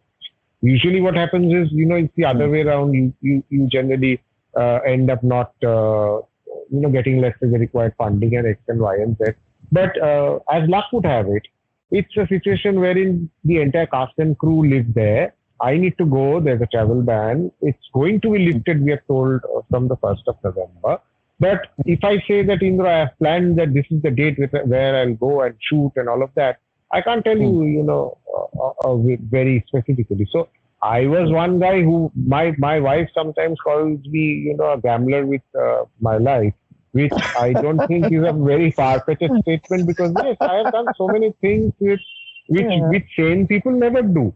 Usually, 0.61 1.01
what 1.01 1.15
happens 1.15 1.53
is, 1.53 1.69
you 1.71 1.87
know, 1.87 1.95
it's 1.95 2.13
the 2.17 2.25
other 2.25 2.49
way 2.51 2.63
around. 2.63 2.95
You 2.95 3.15
you, 3.21 3.45
you 3.49 3.69
generally 3.69 4.21
uh, 4.57 4.81
end 4.87 5.11
up 5.11 5.23
not, 5.23 5.53
uh, 5.63 6.21
you 6.71 6.81
know, 6.81 6.89
getting 6.91 7.21
less 7.21 7.35
than 7.41 7.53
the 7.53 7.59
required 7.59 7.95
funding 7.99 8.37
and 8.37 8.47
X 8.47 8.61
and 8.69 8.81
Y 8.81 8.95
and 8.97 9.17
Z. 9.19 9.33
But 9.73 10.01
uh, 10.01 10.39
as 10.51 10.69
luck 10.69 10.87
would 10.93 11.07
have 11.07 11.27
it, 11.29 11.43
it's 11.91 12.17
a 12.17 12.27
situation 12.27 12.81
wherein 12.81 13.31
the 13.45 13.61
entire 13.61 13.87
cast 13.87 14.13
and 14.19 14.37
crew 14.39 14.69
live 14.69 14.93
there. 14.95 15.35
I 15.61 15.77
need 15.77 15.97
to 15.99 16.05
go. 16.05 16.41
There's 16.41 16.61
a 16.61 16.67
travel 16.67 17.03
ban. 17.03 17.51
It's 17.63 17.89
going 17.95 18.21
to 18.21 18.33
be 18.33 18.51
lifted. 18.51 18.83
We 18.83 18.93
are 18.93 19.03
told 19.09 19.41
uh, 19.45 19.63
from 19.71 19.89
the 19.89 19.97
first 19.97 20.23
of 20.27 20.37
November. 20.45 20.99
But 21.39 21.69
if 21.85 22.03
I 22.03 22.19
say 22.27 22.43
that 22.45 22.63
Indra, 22.63 22.95
I 22.95 22.99
have 23.01 23.19
planned 23.19 23.59
that 23.59 23.75
this 23.75 23.87
is 23.91 24.03
the 24.03 24.11
date 24.11 24.39
where 24.39 24.97
I'll 24.97 25.15
go 25.15 25.43
and 25.43 25.55
shoot 25.61 25.93
and 25.97 26.09
all 26.09 26.23
of 26.23 26.31
that, 26.35 26.61
I 26.93 27.03
can't 27.03 27.25
tell 27.25 27.37
you, 27.37 27.51
hmm. 27.51 27.63
you 27.63 27.83
know, 27.83 28.19
uh, 28.35 28.59
uh, 28.63 28.93
uh 28.93 29.17
very 29.31 29.65
specifically. 29.67 30.27
So 30.31 30.49
I 30.83 31.07
was 31.07 31.31
one 31.31 31.59
guy 31.59 31.83
who 31.83 32.13
my 32.15 32.55
my 32.59 32.81
wife 32.81 33.09
sometimes 33.15 33.59
calls 33.61 34.01
me, 34.07 34.21
you 34.21 34.57
know, 34.57 34.73
a 34.73 34.81
gambler 34.81 35.27
with 35.27 35.43
uh, 35.59 35.85
my 36.01 36.19
life, 36.19 36.55
which 36.93 37.13
I 37.39 37.53
don't 37.53 37.85
think 37.87 38.13
is 38.13 38.25
a 38.25 38.33
very 38.33 38.71
far 38.71 39.01
fetched 39.01 39.33
statement 39.43 39.87
because 39.87 40.13
yes, 40.23 40.37
I 40.41 40.57
have 40.57 40.73
done 40.73 40.87
so 40.97 41.09
many 41.09 41.33
things 41.41 41.73
which 41.79 42.03
which 42.49 42.67
yeah. 42.71 42.89
which 42.89 43.07
sane 43.17 43.47
people 43.47 43.73
never 43.73 44.03
do. 44.03 44.35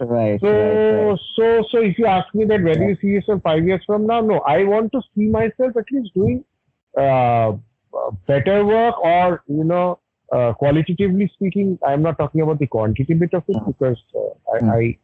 Right. 0.00 0.40
So, 0.40 0.46
right, 0.48 1.10
right. 1.10 1.18
so, 1.34 1.64
so 1.70 1.78
if 1.78 1.98
you 1.98 2.06
ask 2.06 2.32
me 2.32 2.44
that, 2.44 2.62
where 2.62 2.74
do 2.74 2.84
you 2.84 2.96
see 3.00 3.08
yourself 3.08 3.42
five 3.42 3.64
years 3.64 3.82
from 3.84 4.06
now? 4.06 4.20
No, 4.20 4.38
I 4.40 4.62
want 4.62 4.92
to 4.92 5.02
see 5.14 5.26
myself 5.26 5.76
at 5.76 5.86
least 5.90 6.14
doing 6.14 6.44
uh, 6.96 7.52
better 8.26 8.64
work, 8.64 8.98
or 9.02 9.42
you 9.48 9.64
know, 9.64 9.98
uh, 10.32 10.52
qualitatively 10.52 11.30
speaking, 11.34 11.78
I'm 11.86 12.02
not 12.02 12.18
talking 12.18 12.42
about 12.42 12.58
the 12.58 12.66
quantity 12.66 13.14
bit 13.14 13.34
of 13.34 13.44
it 13.48 13.56
hmm. 13.56 13.70
because 13.70 14.00
uh, 14.14 14.54
I, 14.54 14.58
hmm. 14.58 14.70
I, 14.70 14.98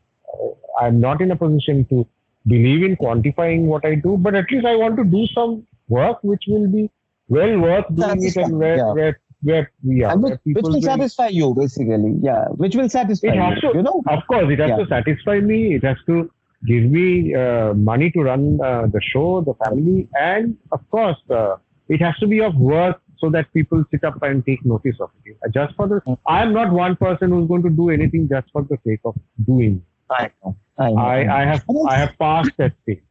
I'm 0.81 1.01
not 1.01 1.21
in 1.21 1.31
a 1.31 1.37
position 1.37 1.85
to 1.87 2.07
believe 2.47 2.83
in 2.83 2.97
quantifying 2.97 3.63
what 3.63 3.85
I 3.85 3.95
do, 3.95 4.17
but 4.17 4.35
at 4.35 4.51
least 4.51 4.67
I 4.67 4.77
want 4.77 4.97
to 4.97 5.05
do 5.05 5.27
some 5.35 5.67
work 5.89 6.19
which 6.23 6.45
will 6.49 6.69
be 6.69 6.91
well 7.29 7.59
worth 7.59 7.87
doing 7.95 8.25
it 8.25 8.37
and 8.37 8.59
where, 8.59 8.77
yeah. 8.77 8.93
where 8.93 9.21
where 9.43 9.71
we 9.83 10.03
are. 10.03 10.17
Which, 10.17 10.41
which, 10.45 10.63
will, 10.63 10.73
will 10.73 10.83
satisfy 10.83 11.29
you, 11.29 11.55
basically. 11.55 12.19
Yeah, 12.23 12.47
which 12.49 12.75
will 12.75 12.89
satisfy 12.89 13.29
it 13.29 13.37
has 13.37 13.63
you. 13.63 13.73
To, 13.73 13.77
you 13.77 13.83
know? 13.83 14.03
Of 14.09 14.27
course, 14.27 14.47
it 14.51 14.59
has 14.59 14.71
yeah. 14.71 14.77
to 14.77 14.87
satisfy 14.87 15.41
me. 15.41 15.75
It 15.75 15.85
has 15.85 15.99
to 16.07 16.31
give 16.67 16.85
me 16.85 17.35
uh, 17.35 17.75
money 17.75 18.11
to 18.13 18.23
run 18.23 18.59
uh, 18.63 18.87
the 18.87 19.01
show, 19.03 19.43
the 19.43 19.55
family, 19.65 20.09
and 20.19 20.57
of 20.73 20.81
course, 20.91 21.19
uh, 21.31 21.57
it 21.89 22.01
has 22.01 22.17
to 22.19 22.27
be 22.27 22.41
of 22.41 22.55
worth 22.57 22.97
so 23.19 23.31
that 23.31 23.53
people 23.53 23.85
sit 23.91 24.03
up 24.05 24.23
and 24.23 24.45
take 24.47 24.65
notice 24.65 24.97
of 25.01 25.11
it. 25.25 25.37
Just 25.53 25.75
for 25.77 25.89
the, 25.89 26.01
mm. 26.01 26.19
I 26.27 26.43
am 26.43 26.53
not 26.53 26.73
one 26.73 26.97
person 26.97 27.31
who's 27.31 27.47
going 27.47 27.63
to 27.63 27.71
do 27.71 27.91
anything 27.91 28.29
just 28.29 28.51
for 28.51 28.63
the 28.63 28.79
sake 28.87 29.01
of 29.05 29.15
doing. 29.47 29.83
I 30.11 30.31
know. 30.43 30.57
I, 30.79 30.91
know. 30.91 30.97
I, 30.97 31.43
I 31.43 31.45
have 31.45 31.65
I 31.89 31.97
have 31.97 32.19
passed 32.19 32.51
that 32.59 32.73
stage. 32.83 33.03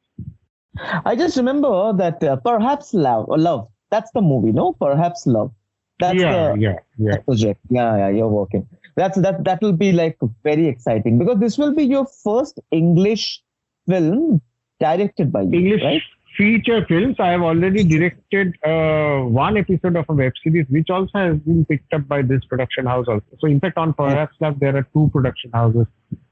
I 1.05 1.15
just 1.15 1.37
remember 1.37 1.93
that 1.93 2.23
uh, 2.23 2.35
perhaps 2.37 2.93
love, 2.93 3.25
love. 3.29 3.67
That's 3.91 4.11
the 4.11 4.21
movie, 4.21 4.51
no? 4.51 4.73
Perhaps 4.73 5.27
love 5.27 5.51
that's 5.99 6.19
yeah, 6.19 6.53
the 6.53 6.59
yeah, 6.59 6.79
yeah. 6.97 7.17
project. 7.17 7.59
Yeah, 7.69 7.97
yeah, 7.97 8.09
you're 8.09 8.27
working. 8.27 8.67
That's 8.95 9.17
that. 9.19 9.43
That 9.43 9.61
will 9.61 9.73
be 9.73 9.91
like 9.91 10.17
very 10.43 10.67
exciting 10.67 11.17
because 11.19 11.39
this 11.39 11.57
will 11.57 11.73
be 11.73 11.83
your 11.83 12.05
first 12.05 12.59
English 12.71 13.41
film 13.87 14.41
directed 14.79 15.31
by 15.31 15.41
you, 15.41 15.59
English 15.59 15.83
right? 15.83 16.01
Feature 16.37 16.85
films. 16.87 17.15
I 17.19 17.29
have 17.29 17.41
already 17.41 17.83
directed 17.83 18.55
uh, 18.65 19.25
one 19.25 19.57
episode 19.57 19.95
of 19.95 20.05
a 20.09 20.13
web 20.13 20.33
series, 20.43 20.65
which 20.69 20.89
also 20.89 21.11
has 21.17 21.37
been 21.39 21.65
picked 21.65 21.93
up 21.93 22.07
by 22.07 22.21
this 22.21 22.43
production 22.45 22.85
house. 22.85 23.05
Also, 23.07 23.25
so 23.39 23.47
in 23.47 23.59
fact, 23.59 23.77
on 23.77 23.93
Perhaps 23.93 24.35
Love, 24.41 24.59
there 24.59 24.75
are 24.75 24.87
two 24.93 25.09
production 25.13 25.51
houses 25.53 25.87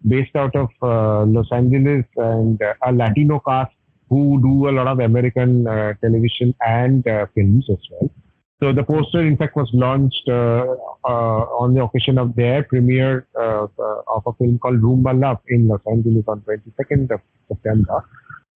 based 0.07 0.35
out 0.35 0.55
of 0.55 0.69
uh, 0.81 1.25
Los 1.25 1.47
Angeles 1.51 2.05
and 2.17 2.61
uh, 2.61 2.73
a 2.83 2.91
Latino 2.91 3.41
cast 3.47 3.73
who 4.09 4.41
do 4.41 4.69
a 4.69 4.71
lot 4.71 4.87
of 4.87 4.99
American 4.99 5.67
uh, 5.67 5.93
television 6.01 6.53
and 6.61 7.07
uh, 7.07 7.25
films 7.33 7.65
as 7.71 7.77
well. 7.91 8.11
So 8.61 8.71
the 8.71 8.83
poster, 8.83 9.25
in 9.25 9.37
fact, 9.37 9.55
was 9.55 9.69
launched 9.73 10.27
uh, 10.27 10.65
uh, 11.03 11.41
on 11.57 11.73
the 11.73 11.83
occasion 11.83 12.19
of 12.19 12.35
their 12.35 12.61
premiere 12.61 13.25
uh, 13.39 13.65
of 14.07 14.23
a 14.27 14.33
film 14.33 14.59
called 14.59 14.81
Roomba 14.81 15.19
Love 15.19 15.39
in 15.47 15.67
Los 15.67 15.81
Angeles 15.89 16.25
on 16.27 16.41
22nd 16.41 17.09
of 17.09 17.21
September. 17.47 18.05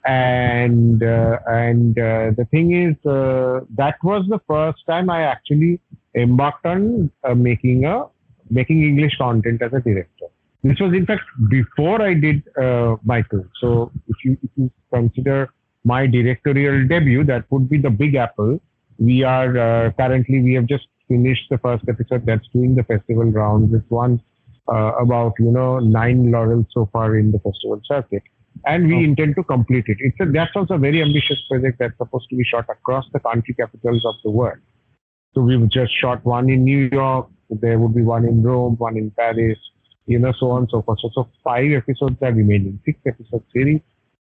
And 0.06 1.02
and 1.02 1.96
the 1.96 2.48
thing 2.52 2.74
is, 2.74 2.96
that 3.04 3.96
was 4.04 4.26
the 4.30 4.40
first 4.48 4.86
time 4.88 5.10
I 5.10 5.24
actually 5.24 5.80
embarked 6.16 6.66
on 6.66 7.12
making 7.36 7.86
a 7.86 8.06
making 8.50 8.84
English 8.84 9.18
content 9.18 9.62
as 9.62 9.74
a 9.74 9.80
director. 9.80 10.28
This 10.64 10.80
was 10.80 10.94
in 10.94 11.06
fact 11.06 11.24
before 11.50 12.02
I 12.02 12.14
did 12.14 12.44
uh, 12.58 12.96
Michael. 13.04 13.46
So 13.62 13.92
if 14.08 14.24
you 14.24 14.38
if 14.44 14.50
you 14.56 14.72
consider 14.94 15.50
my 15.84 16.08
directorial 16.08 16.88
debut, 16.88 17.24
that 17.26 17.46
would 17.52 17.70
be 17.70 17.78
the 17.78 17.92
Big 17.92 18.16
Apple, 18.16 18.60
we 18.98 19.24
are 19.24 19.58
uh, 19.58 19.92
currently 19.92 20.42
we 20.42 20.54
have 20.54 20.66
just 20.66 20.88
finished 21.08 21.44
the 21.50 21.58
first 21.60 21.84
episode 21.88 22.26
that's 22.26 22.48
doing 22.48 22.76
the 22.76 22.84
festival 22.84 23.26
rounds. 23.26 23.72
This 23.72 23.84
one 23.90 24.22
uh, 24.68 24.94
about 25.00 25.34
you 25.40 25.52
know 25.52 25.80
nine 25.80 26.32
laurels 26.32 26.66
so 26.72 26.90
far 26.92 27.16
in 27.18 27.32
the 27.32 27.40
festival 27.40 27.82
circuit, 27.86 28.24
and 28.66 28.88
we 28.88 28.96
oh. 28.96 29.00
intend 29.00 29.36
to 29.36 29.44
complete 29.44 29.86
it. 29.88 29.98
It's 30.00 30.18
a, 30.20 30.26
that's 30.26 30.56
also 30.56 30.76
a 30.76 30.78
very 30.78 31.02
ambitious 31.02 31.42
project 31.50 31.80
that's 31.80 31.98
supposed 31.98 32.30
to 32.30 32.36
be 32.36 32.44
shot 32.44 32.66
across 32.70 33.06
the 33.14 33.20
country 33.20 33.54
capitals 33.54 34.06
of 34.06 34.16
the 34.24 34.32
world. 34.32 34.60
So 35.34 35.42
we've 35.42 35.68
just 35.70 35.94
shot 36.00 36.24
one 36.26 36.50
in 36.50 36.64
New 36.64 36.90
York. 36.92 37.28
There 37.50 37.78
would 37.78 37.94
be 37.94 38.02
one 38.02 38.26
in 38.26 38.42
Rome, 38.42 38.76
one 38.78 38.98
in 38.98 39.12
Paris, 39.12 39.58
you 40.06 40.20
know, 40.20 40.34
so 40.40 40.52
on 40.52 40.64
and 40.64 40.70
so 40.72 40.82
forth. 40.82 41.00
So, 41.02 41.10
so 41.14 41.30
five 41.44 41.72
episodes 41.72 42.16
are 42.22 42.32
remaining, 42.32 42.80
six 42.86 43.00
episode 43.06 43.44
series. 43.54 43.82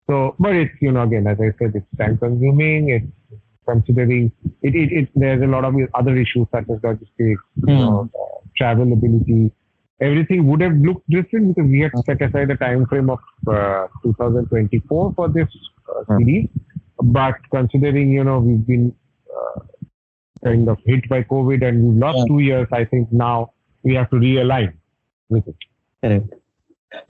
So, 0.09 0.35
but 0.39 0.55
it's 0.55 0.73
you 0.81 0.91
know 0.91 1.03
again, 1.03 1.27
as 1.27 1.39
I 1.41 1.53
said, 1.59 1.73
it's 1.75 1.87
time 1.99 2.19
consuming. 2.19 2.89
It's 2.91 3.41
considering 3.67 4.33
it, 4.63 4.75
it, 4.75 4.93
it, 4.93 5.09
there's 5.15 5.43
a 5.43 5.47
lot 5.47 5.65
of 5.65 5.75
other 5.95 6.17
issues 6.17 6.47
such 6.51 6.65
as 6.71 6.83
logistics, 6.83 7.43
mm. 7.61 7.69
you 7.69 7.75
know, 7.75 8.11
uh, 8.19 8.41
travel 8.57 8.91
ability. 8.93 9.53
Everything 10.01 10.47
would 10.47 10.61
have 10.61 10.77
looked 10.77 11.09
different 11.11 11.55
because 11.55 11.69
we 11.69 11.81
had 11.81 11.93
set 12.07 12.23
aside 12.23 12.51
a 12.51 12.57
time 12.57 12.87
frame 12.87 13.11
of 13.11 13.19
uh, 13.49 13.89
2024 14.05 15.13
for 15.15 15.29
this 15.29 15.49
uh, 15.89 16.05
hmm. 16.05 16.19
series. 16.19 16.49
But 17.03 17.35
considering, 17.51 18.11
you 18.11 18.25
know, 18.25 18.39
we've 18.41 18.67
been 18.67 18.95
uh, 19.37 19.61
kind 20.45 20.69
of 20.69 20.79
hit 20.85 21.09
by 21.09 21.23
COVID 21.23 21.67
and 21.67 21.85
we've 21.85 21.99
lost 21.99 22.19
yeah. 22.19 22.25
two 22.29 22.39
years, 22.41 22.69
I 22.73 22.85
think 22.85 23.13
now 23.13 23.53
we 23.83 23.95
have 23.95 24.11
to 24.11 24.17
realign 24.17 24.73
with 25.29 25.47
it. 25.49 25.57
Correct. 26.03 26.35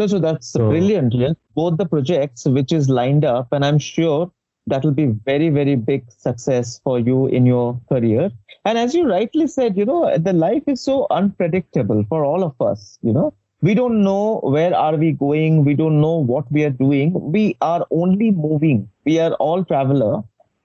So, 0.00 0.06
so 0.06 0.18
that's 0.18 0.48
so, 0.48 0.68
brilliant. 0.70 1.14
Yes, 1.14 1.34
both 1.54 1.76
the 1.76 1.86
projects 1.86 2.44
which 2.46 2.72
is 2.72 2.88
lined 2.88 3.24
up, 3.24 3.48
and 3.52 3.64
I'm 3.64 3.78
sure 3.78 4.32
that 4.68 4.84
will 4.84 4.92
be 4.92 5.06
very 5.24 5.48
very 5.50 5.76
big 5.76 6.04
success 6.10 6.80
for 6.84 6.98
you 6.98 7.26
in 7.26 7.46
your 7.46 7.80
career. 7.88 8.30
And 8.64 8.78
as 8.78 8.94
you 8.94 9.08
rightly 9.08 9.46
said 9.46 9.76
you 9.76 9.84
know 9.84 10.16
the 10.18 10.32
life 10.32 10.62
is 10.66 10.80
so 10.80 11.06
unpredictable 11.10 12.04
for 12.08 12.24
all 12.24 12.44
of 12.44 12.60
us 12.60 12.98
you 13.02 13.12
know. 13.12 13.34
We 13.60 13.74
don't 13.74 14.04
know 14.04 14.38
where 14.44 14.72
are 14.72 14.94
we 14.94 15.10
going. 15.10 15.64
We 15.64 15.74
don't 15.74 16.00
know 16.00 16.14
what 16.14 16.50
we 16.52 16.62
are 16.62 16.70
doing. 16.70 17.12
We 17.32 17.56
are 17.60 17.84
only 17.90 18.30
moving. 18.30 18.88
We 19.04 19.18
are 19.18 19.32
all 19.34 19.64
traveler 19.64 20.22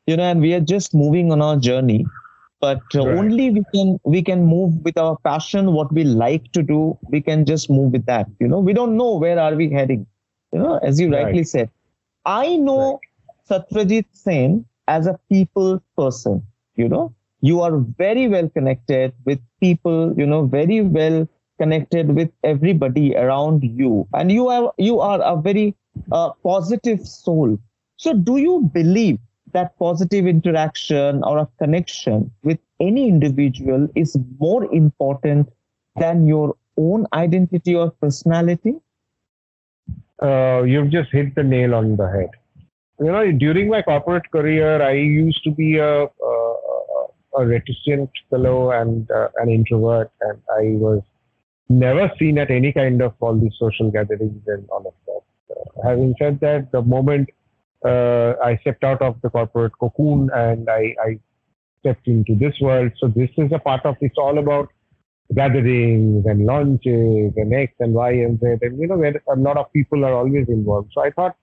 you 0.07 0.17
know 0.17 0.24
and 0.24 0.41
we 0.41 0.53
are 0.53 0.60
just 0.60 0.93
moving 0.93 1.31
on 1.31 1.41
our 1.41 1.57
journey. 1.57 2.05
But 2.62 2.83
uh, 2.95 3.05
right. 3.05 3.17
only 3.17 3.50
we 3.51 3.63
can 3.74 4.00
we 4.03 4.22
can 4.22 4.45
move 4.45 4.83
with 4.83 4.98
our 4.98 5.17
passion 5.24 5.74
what 5.74 5.91
we 5.91 6.03
like 6.03 6.51
to 6.53 6.63
do. 6.63 6.98
We 7.10 7.22
can 7.22 7.45
just 7.45 7.69
move 7.69 7.91
with 7.91 8.05
that 8.05 8.27
you 8.39 8.48
know. 8.48 8.60
We 8.60 8.74
don't 8.74 8.98
know 8.98 9.15
where 9.15 9.39
are 9.39 9.55
we 9.55 9.69
heading 9.69 10.05
you 10.51 10.60
know 10.60 10.77
as 10.77 11.00
you 11.00 11.12
rightly 11.12 11.43
said. 11.43 11.69
I 12.25 12.55
know 12.57 12.91
right 12.91 13.12
Satyajit 13.50 14.06
Sen 14.12 14.66
as 14.88 15.08
a 15.08 15.20
people 15.30 15.82
person. 15.98 16.46
You 16.76 16.90
know, 16.90 17.14
you 17.42 17.62
are 17.62 17.78
very 17.78 18.28
well 18.28 18.50
connected 18.50 19.14
with 19.26 19.40
people, 19.60 20.14
you 20.18 20.26
know, 20.26 20.46
very 20.46 20.82
well 20.82 21.28
connected 21.60 22.16
with 22.16 22.32
everybody 22.44 23.16
around 23.16 23.64
you. 23.64 24.08
And 24.14 24.32
you 24.32 24.48
are 24.48 24.74
you 24.78 25.00
are 25.00 25.22
a 25.22 25.40
very 25.40 25.76
uh, 26.12 26.32
positive 26.44 27.06
soul. 27.06 27.60
So 27.98 28.14
do 28.14 28.38
you 28.38 28.70
believe 28.74 29.20
that 29.54 29.78
positive 29.78 30.26
interaction 30.26 31.24
or 31.24 31.38
a 31.38 31.48
connection 31.60 32.32
with 32.44 32.60
any 32.80 33.08
individual 33.08 33.88
is 33.96 34.18
more 34.40 34.66
important 34.74 35.52
than 35.96 36.26
your 36.26 36.56
own 36.78 37.06
identity 37.14 37.76
or 37.76 37.92
personality? 37.92 38.76
Uh, 40.22 40.64
you've 40.64 40.90
just 40.90 41.12
hit 41.12 41.36
the 41.36 41.44
nail 41.44 41.76
on 41.76 41.96
the 41.98 42.10
head. 42.10 42.30
You 43.00 43.08
know, 43.08 43.32
during 43.32 43.70
my 43.70 43.82
corporate 43.82 44.30
career, 44.32 44.82
I 44.82 44.94
used 44.94 45.44
to 45.46 45.52
be 45.52 45.78
a, 45.78 46.04
a, 46.04 46.56
a 47.38 47.46
reticent 47.46 48.10
fellow 48.30 48.72
and 48.72 49.10
uh, 49.10 49.30
an 49.38 49.50
introvert, 49.50 50.12
and 50.22 50.40
I 50.52 50.78
was 50.78 51.02
never 51.70 52.12
seen 52.20 52.38
at 52.38 52.52
any 52.52 52.72
kind 52.72 53.02
of 53.02 53.14
all 53.20 53.36
these 53.36 53.56
social 53.58 53.90
gatherings 53.90 54.44
and 54.48 54.68
all 54.70 54.86
of 54.86 54.94
that. 55.08 55.56
Uh, 55.56 55.88
having 55.90 56.14
said 56.20 56.40
that, 56.42 56.72
the 56.72 56.82
moment 56.82 57.30
uh, 57.84 58.34
I 58.44 58.58
stepped 58.62 58.84
out 58.84 59.02
of 59.02 59.20
the 59.22 59.30
corporate 59.30 59.74
cocoon 59.80 60.30
and 60.34 60.70
I, 60.70 60.96
I 61.04 61.20
stepped 61.80 62.08
into 62.08 62.36
this 62.36 62.54
world, 62.62 62.92
so 63.00 63.08
this 63.08 63.30
is 63.38 63.52
a 63.52 63.60
part 63.60 63.86
of 63.86 63.96
it's 64.02 64.18
all 64.18 64.38
about 64.38 64.70
gatherings 65.36 66.26
and 66.26 66.46
launches 66.46 67.34
and 67.36 67.54
X 67.54 67.74
and 67.80 67.94
Y 67.94 68.12
and 68.12 68.40
Z, 68.40 68.58
and 68.62 68.80
you 68.80 68.88
know 68.88 68.98
where 68.98 69.22
a 69.32 69.36
lot 69.36 69.58
of 69.58 69.72
people 69.74 70.06
are 70.06 70.14
always 70.14 70.48
involved. 70.48 70.92
So 70.94 71.02
I 71.04 71.10
thought 71.10 71.36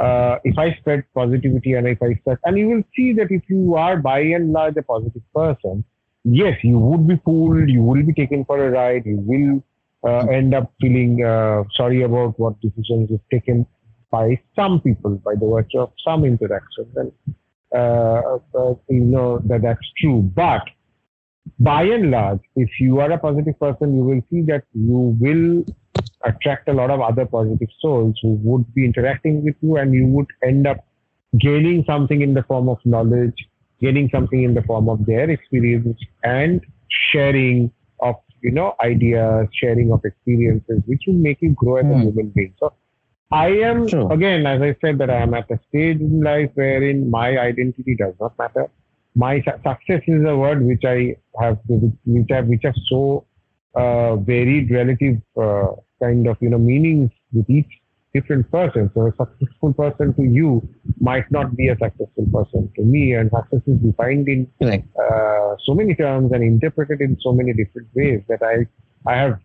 uh, 0.00 0.38
if 0.44 0.58
I 0.58 0.74
spread 0.80 1.04
positivity 1.14 1.74
and 1.74 1.86
if 1.86 2.02
I 2.02 2.14
spread, 2.14 2.38
and 2.44 2.58
you 2.58 2.68
will 2.68 2.82
see 2.96 3.12
that 3.14 3.30
if 3.30 3.42
you 3.48 3.76
are 3.76 3.96
by 3.98 4.20
and 4.20 4.52
large 4.52 4.76
a 4.76 4.82
positive 4.82 5.22
person, 5.34 5.84
yes, 6.24 6.58
you 6.62 6.78
would 6.78 7.06
be 7.06 7.20
fooled, 7.24 7.68
you 7.68 7.82
will 7.82 8.02
be 8.02 8.14
taken 8.14 8.44
for 8.44 8.66
a 8.66 8.70
ride, 8.70 9.04
you 9.04 9.18
will 9.18 9.62
uh, 10.02 10.26
end 10.28 10.54
up 10.54 10.72
feeling 10.80 11.22
uh, 11.22 11.64
sorry 11.74 12.02
about 12.02 12.38
what 12.40 12.60
decisions 12.60 13.10
you've 13.10 13.28
taken 13.30 13.66
by 14.10 14.40
some 14.56 14.80
people, 14.80 15.16
by 15.24 15.34
the 15.34 15.46
virtue 15.46 15.78
of 15.80 15.92
some 16.04 16.24
interactions, 16.24 16.88
and 16.96 17.12
uh, 17.74 18.38
uh, 18.58 18.74
you 18.88 19.00
know 19.00 19.38
that 19.44 19.62
that's 19.62 19.92
true. 19.98 20.22
But 20.34 20.62
by 21.58 21.82
and 21.82 22.10
large, 22.10 22.40
if 22.56 22.70
you 22.80 23.00
are 23.00 23.12
a 23.12 23.18
positive 23.18 23.58
person, 23.60 23.94
you 23.94 24.02
will 24.02 24.22
see 24.30 24.40
that 24.42 24.64
you 24.72 25.16
will 25.20 25.64
attract 26.24 26.68
a 26.68 26.72
lot 26.72 26.90
of 26.90 27.00
other 27.00 27.26
positive 27.26 27.68
souls 27.80 28.18
who 28.22 28.34
would 28.42 28.72
be 28.74 28.84
interacting 28.84 29.44
with 29.44 29.56
you 29.60 29.76
and 29.76 29.94
you 29.94 30.06
would 30.06 30.26
end 30.42 30.66
up 30.66 30.86
gaining 31.38 31.84
something 31.86 32.22
in 32.22 32.34
the 32.34 32.42
form 32.44 32.68
of 32.68 32.78
knowledge, 32.84 33.46
gaining 33.80 34.08
something 34.10 34.42
in 34.42 34.54
the 34.54 34.62
form 34.62 34.88
of 34.88 35.04
their 35.06 35.30
experience 35.30 35.98
and 36.24 36.60
sharing 37.12 37.70
of, 38.00 38.16
you 38.42 38.50
know, 38.50 38.74
ideas, 38.80 39.48
sharing 39.52 39.92
of 39.92 40.04
experiences, 40.04 40.82
which 40.86 41.02
will 41.06 41.14
make 41.14 41.40
you 41.40 41.50
grow 41.52 41.76
as 41.76 41.84
mm. 41.84 41.92
a 41.92 41.94
hmm. 41.94 42.02
human 42.02 42.28
being. 42.30 42.54
So 42.58 42.72
I 43.32 43.48
am, 43.48 43.86
sure. 43.86 44.12
again, 44.12 44.44
as 44.46 44.60
I 44.60 44.74
said, 44.80 44.98
that 44.98 45.08
I 45.08 45.22
am 45.22 45.34
at 45.34 45.50
a 45.50 45.60
stage 45.68 46.00
in 46.00 46.20
life 46.20 46.50
wherein 46.54 47.10
my 47.10 47.38
identity 47.38 47.94
does 47.94 48.14
not 48.20 48.36
matter. 48.38 48.68
My 49.14 49.40
su- 49.42 49.60
success 49.64 50.02
is 50.06 50.24
a 50.24 50.36
word 50.36 50.64
which 50.66 50.82
I 50.84 51.16
have, 51.40 51.58
which 51.68 52.30
have, 52.30 52.46
which 52.46 52.62
have 52.64 52.74
so 52.88 53.24
uh, 53.74 54.16
varied 54.16 54.70
relative 54.70 55.16
uh, 55.40 55.68
kind 56.02 56.26
of 56.26 56.36
you 56.40 56.50
know 56.50 56.58
meanings 56.58 57.10
with 57.32 57.48
each 57.48 57.70
different 58.12 58.50
person. 58.50 58.90
So 58.94 59.06
a 59.06 59.12
successful 59.16 59.72
person 59.72 60.14
to 60.14 60.22
you 60.22 60.68
might 61.00 61.30
not 61.30 61.56
be 61.56 61.68
a 61.68 61.76
successful 61.76 62.26
person 62.32 62.70
to 62.76 62.82
me, 62.82 63.14
and 63.14 63.30
success 63.30 63.62
is 63.66 63.78
defined 63.78 64.28
in 64.28 64.50
uh, 64.98 65.56
so 65.64 65.74
many 65.74 65.94
terms 65.94 66.32
and 66.32 66.42
interpreted 66.42 67.00
in 67.00 67.16
so 67.20 67.32
many 67.32 67.52
different 67.52 67.88
ways 67.94 68.22
that 68.28 68.42
I 68.42 68.66
I 69.10 69.16
have 69.16 69.38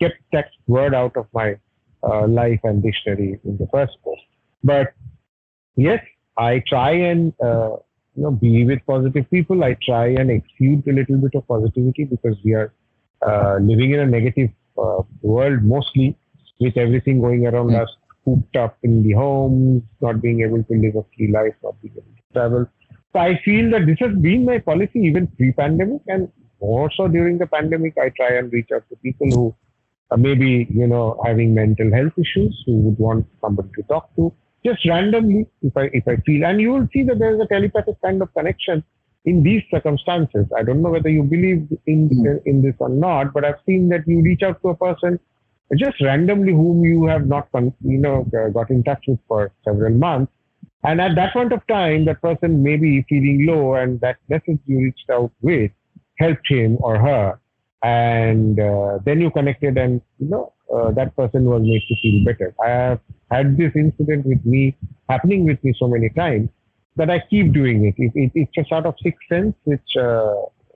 kept 0.00 0.20
that 0.32 0.50
word 0.66 0.94
out 0.94 1.16
of 1.16 1.26
my 1.32 1.56
uh, 2.02 2.26
life 2.26 2.60
and 2.64 2.82
dictionary 2.82 3.40
in 3.44 3.56
the 3.58 3.66
first 3.72 3.92
place. 4.02 4.18
But 4.62 4.92
yes, 5.76 6.00
I 6.36 6.62
try 6.68 6.92
and 6.92 7.32
uh, 7.42 7.76
you 8.14 8.22
know 8.24 8.30
be 8.32 8.64
with 8.64 8.80
positive 8.86 9.30
people. 9.30 9.62
I 9.62 9.76
try 9.86 10.08
and 10.08 10.30
exude 10.30 10.86
a 10.88 10.92
little 10.92 11.18
bit 11.18 11.34
of 11.34 11.46
positivity 11.46 12.04
because 12.04 12.36
we 12.44 12.54
are 12.54 12.72
living 13.60 13.92
in 13.92 14.00
a 14.00 14.06
negative 14.06 14.50
uh, 14.78 15.02
world 15.22 15.62
mostly 15.62 16.16
with 16.60 16.76
everything 16.76 17.20
going 17.20 17.46
around 17.46 17.70
mm. 17.70 17.82
us 17.82 17.88
cooped 18.24 18.56
up 18.56 18.76
in 18.82 19.02
the 19.02 19.12
homes, 19.12 19.82
not 20.00 20.20
being 20.20 20.42
able 20.42 20.62
to 20.62 20.74
live 20.74 20.96
a 20.96 21.04
free 21.16 21.30
life, 21.32 21.54
not 21.62 21.80
being 21.80 21.94
able 21.94 22.02
to 22.02 22.32
travel. 22.32 22.66
So 23.12 23.20
I 23.20 23.40
feel 23.44 23.70
that 23.70 23.86
this 23.86 23.98
has 24.00 24.14
been 24.18 24.44
my 24.44 24.58
policy 24.58 25.00
even 25.00 25.28
pre-pandemic 25.28 26.02
and 26.08 26.30
more 26.60 26.90
so 26.94 27.08
during 27.08 27.38
the 27.38 27.46
pandemic. 27.46 27.94
I 27.96 28.10
try 28.10 28.36
and 28.36 28.52
reach 28.52 28.68
out 28.74 28.84
to 28.90 28.96
people 28.96 29.28
who 29.30 29.54
are 30.10 30.18
maybe, 30.18 30.66
you 30.70 30.86
know, 30.86 31.20
having 31.24 31.54
mental 31.54 31.90
health 31.92 32.12
issues, 32.18 32.62
who 32.66 32.76
would 32.80 32.98
want 32.98 33.26
somebody 33.40 33.70
to 33.76 33.82
talk 33.84 34.14
to 34.16 34.32
just 34.64 34.84
randomly 34.86 35.46
if 35.62 35.76
I, 35.76 35.88
if 35.92 36.06
I 36.06 36.16
feel, 36.26 36.44
and 36.44 36.60
you 36.60 36.72
will 36.72 36.88
see 36.92 37.04
that 37.04 37.18
there's 37.18 37.40
a 37.40 37.46
telepathic 37.46 38.00
kind 38.02 38.20
of 38.20 38.32
connection 38.34 38.82
in 39.28 39.42
these 39.42 39.62
circumstances. 39.70 40.46
I 40.56 40.62
don't 40.62 40.82
know 40.82 40.90
whether 40.90 41.08
you 41.08 41.22
believe 41.22 41.68
in, 41.86 42.08
mm. 42.08 42.40
in 42.46 42.62
this 42.62 42.74
or 42.78 42.88
not, 42.88 43.32
but 43.34 43.44
I've 43.44 43.60
seen 43.66 43.88
that 43.90 44.06
you 44.06 44.22
reach 44.22 44.42
out 44.42 44.60
to 44.62 44.68
a 44.68 44.76
person 44.76 45.20
just 45.76 46.00
randomly 46.00 46.52
whom 46.52 46.82
you 46.82 47.04
have 47.06 47.26
not, 47.26 47.48
you 47.52 47.98
know, 47.98 48.26
got 48.54 48.70
in 48.70 48.82
touch 48.84 49.04
with 49.06 49.18
for 49.28 49.52
several 49.64 49.92
months. 49.92 50.32
And 50.84 51.00
at 51.00 51.14
that 51.16 51.34
point 51.34 51.52
of 51.52 51.66
time, 51.66 52.06
that 52.06 52.22
person 52.22 52.62
may 52.62 52.76
be 52.76 53.04
feeling 53.08 53.44
low 53.46 53.74
and 53.74 54.00
that 54.00 54.16
message 54.28 54.60
you 54.64 54.78
reached 54.78 55.10
out 55.10 55.30
with 55.42 55.70
helped 56.18 56.48
him 56.48 56.78
or 56.80 56.98
her. 56.98 57.38
And 57.82 58.58
uh, 58.58 58.98
then 59.04 59.20
you 59.20 59.30
connected 59.30 59.76
and, 59.76 60.00
you 60.18 60.28
know, 60.28 60.52
uh, 60.74 60.90
that 60.92 61.14
person 61.16 61.44
was 61.44 61.62
made 61.62 61.82
to 61.88 61.96
feel 62.00 62.24
better. 62.24 62.54
I 62.64 62.68
have 62.70 63.00
had 63.30 63.56
this 63.58 63.72
incident 63.74 64.24
with 64.24 64.44
me, 64.44 64.76
happening 65.08 65.44
with 65.44 65.62
me 65.62 65.74
so 65.78 65.86
many 65.86 66.08
times 66.10 66.48
that 66.98 67.10
I 67.10 67.20
keep 67.30 67.52
doing 67.52 67.86
it. 67.86 67.94
it, 67.96 68.12
it 68.14 68.32
it's 68.34 68.58
a 68.58 68.64
sort 68.68 68.86
of 68.86 68.94
sixth 69.02 69.26
sense 69.28 69.54
which 69.64 69.96
uh, 69.96 70.34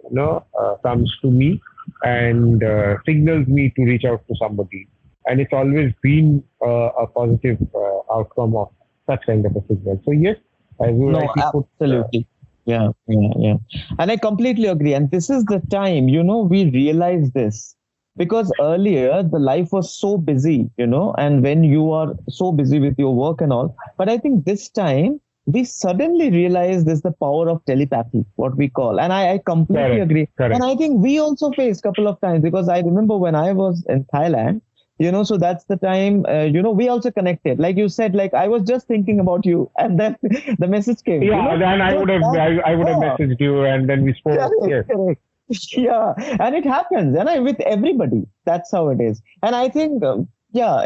you 0.09 0.17
know 0.19 0.45
uh, 0.59 0.75
comes 0.87 1.13
to 1.23 1.31
me 1.31 1.61
and 2.03 2.63
uh, 2.63 2.97
signals 3.07 3.47
me 3.47 3.71
to 3.77 3.85
reach 3.85 4.05
out 4.05 4.27
to 4.29 4.35
somebody. 4.41 4.89
And 5.27 5.41
it's 5.41 5.53
always 5.53 5.93
been 6.03 6.43
uh, 6.65 6.91
a 7.05 7.07
positive 7.07 7.59
uh, 7.75 8.15
outcome 8.15 8.57
of 8.57 8.71
such 9.09 9.27
kind 9.27 9.47
of 9.47 9.55
a 9.57 9.63
signal. 9.69 10.01
So 10.05 10.13
yes, 10.13 10.37
I 10.81 10.91
will 10.91 11.11
no, 11.11 11.33
absolutely. 11.37 12.21
Put, 12.21 12.27
yeah, 12.65 12.89
yeah, 13.09 13.29
yeah. 13.39 13.55
And 13.99 14.11
I 14.11 14.17
completely 14.17 14.67
agree. 14.67 14.95
And 14.95 15.11
this 15.11 15.31
is 15.31 15.45
the 15.45 15.61
time, 15.71 16.09
you 16.09 16.23
know, 16.23 16.39
we 16.39 16.71
realize 16.71 17.31
this 17.33 17.75
because 18.17 18.53
earlier 18.61 19.23
the 19.23 19.39
life 19.39 19.73
was 19.73 19.95
so 19.95 20.17
busy, 20.17 20.71
you 20.77 20.87
know, 20.87 21.15
and 21.19 21.43
when 21.43 21.65
you 21.65 21.91
are 21.93 22.15
so 22.29 22.53
busy 22.53 22.79
with 22.79 22.99
your 22.99 23.15
work 23.15 23.41
and 23.41 23.53
all. 23.53 23.77
But 23.97 24.09
I 24.09 24.19
think 24.19 24.45
this 24.45 24.69
time 24.69 25.21
we 25.47 25.65
suddenly 25.65 26.31
realize 26.31 26.85
there's 26.85 27.03
the 27.03 27.13
power 27.13 27.49
of 27.49 27.65
telepathy, 27.65 28.25
what 28.37 28.57
we 28.57 28.69
call. 28.69 29.01
And 29.01 29.13
I, 29.13 29.35
I 29.35 29.39
completely 29.39 29.83
Correct. 29.83 30.03
agree. 30.03 30.29
Correct. 30.39 30.55
And 30.55 30.65
I 30.65 30.77
think 30.77 31.03
we 31.03 31.19
also 31.19 31.51
faced 31.53 31.81
a 31.81 31.83
couple 31.83 32.07
of 32.07 32.21
times 32.21 32.43
because 32.43 32.69
I 32.69 32.79
remember 32.81 33.17
when 33.17 33.35
I 33.35 33.53
was 33.53 33.85
in 33.89 34.05
Thailand, 34.05 34.61
you 34.99 35.11
know, 35.11 35.25
so 35.25 35.37
that's 35.37 35.65
the 35.65 35.77
time, 35.77 36.25
uh, 36.29 36.43
you 36.43 36.63
know, 36.63 36.71
we 36.71 36.89
also 36.89 37.11
connected. 37.11 37.59
Like 37.59 37.77
you 37.77 37.89
said, 37.89 38.15
like 38.15 38.35
I 38.35 38.47
was 38.47 38.63
just 38.63 38.87
thinking 38.87 39.19
about 39.19 39.45
you 39.45 39.71
and 39.79 39.99
then 39.99 40.17
the 40.59 40.69
message 40.69 41.03
came. 41.03 41.23
Yeah, 41.23 41.37
you 41.37 41.43
know? 41.43 41.59
then 41.59 41.81
I 41.81 41.95
would 41.95 42.09
have, 42.09 42.23
I, 42.23 42.59
I, 42.59 42.75
would 42.77 42.87
have 42.87 42.99
messaged 42.99 43.41
you 43.41 43.65
and 43.65 43.89
then 43.89 44.05
we 44.05 44.15
spoke. 44.15 44.39
Correct, 44.39 44.55
yes. 44.69 44.85
correct. 44.87 45.21
Yeah, 45.73 46.15
and 46.41 46.55
it 46.55 46.65
happens, 46.65 47.15
and 47.19 47.29
I, 47.29 47.39
with 47.41 47.61
everybody, 47.61 48.23
that's 48.47 48.71
how 48.71 48.89
it 48.89 49.01
is. 49.03 49.21
And 49.43 49.55
I 49.55 49.69
think 49.69 50.03
um, 50.03 50.29
yeah 50.53 50.81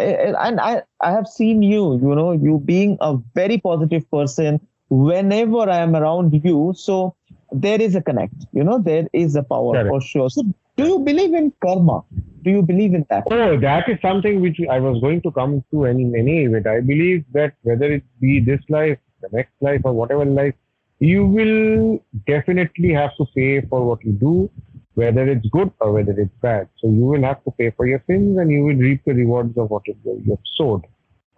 and 0.46 0.60
i 0.60 0.82
i 1.00 1.10
have 1.10 1.26
seen 1.26 1.62
you 1.62 1.82
you 2.02 2.14
know 2.14 2.32
you 2.32 2.58
being 2.64 2.96
a 3.00 3.16
very 3.34 3.58
positive 3.58 4.08
person 4.10 4.60
whenever 4.88 5.68
i 5.68 5.78
am 5.78 5.96
around 5.96 6.40
you. 6.44 6.72
So 6.76 7.16
there 7.50 7.80
is 7.80 7.94
a 7.96 8.02
connect 8.02 8.46
you 8.52 8.64
know 8.64 8.78
there 8.78 9.08
is 9.12 9.34
a 9.36 9.42
power 9.42 9.72
Correct. 9.72 9.88
for 9.88 10.00
sure. 10.00 10.30
So 10.30 10.42
do 10.76 10.86
you 10.86 10.98
believe 10.98 11.32
in 11.32 11.52
karma? 11.64 12.04
Do 12.42 12.50
you 12.50 12.62
believe 12.62 12.92
in 12.94 13.06
that? 13.08 13.24
Oh 13.30 13.58
that 13.58 13.88
is 13.88 13.98
something 14.00 14.40
which 14.40 14.60
i 14.70 14.78
was 14.78 15.00
going 15.00 15.20
to 15.22 15.32
come 15.32 15.64
to 15.72 15.84
in 15.86 16.14
any 16.14 16.44
event 16.44 16.66
i 16.66 16.80
believe 16.80 17.24
that 17.32 17.54
whether 17.62 17.92
it 17.92 18.04
be 18.20 18.38
this 18.40 18.60
life 18.68 18.98
the 19.22 19.28
next 19.32 19.52
life 19.60 19.80
or 19.84 19.92
whatever 19.92 20.24
life 20.24 20.54
you 20.98 21.26
will 21.26 21.98
definitely 22.26 22.92
have 22.92 23.10
to 23.16 23.26
pay 23.34 23.60
for 23.62 23.84
what 23.84 24.04
you 24.04 24.12
do 24.12 24.50
whether 24.96 25.24
it's 25.28 25.46
good 25.50 25.70
or 25.80 25.92
whether 25.92 26.12
it's 26.18 26.36
bad. 26.40 26.68
So 26.80 26.88
you 26.88 27.04
will 27.04 27.22
have 27.22 27.44
to 27.44 27.50
pay 27.52 27.70
for 27.70 27.86
your 27.86 28.02
sins 28.08 28.38
and 28.38 28.50
you 28.50 28.64
will 28.64 28.76
reap 28.76 29.02
the 29.04 29.12
rewards 29.12 29.56
of 29.58 29.70
what 29.70 29.86
you 29.86 29.94
have 30.30 30.38
sowed. 30.56 30.84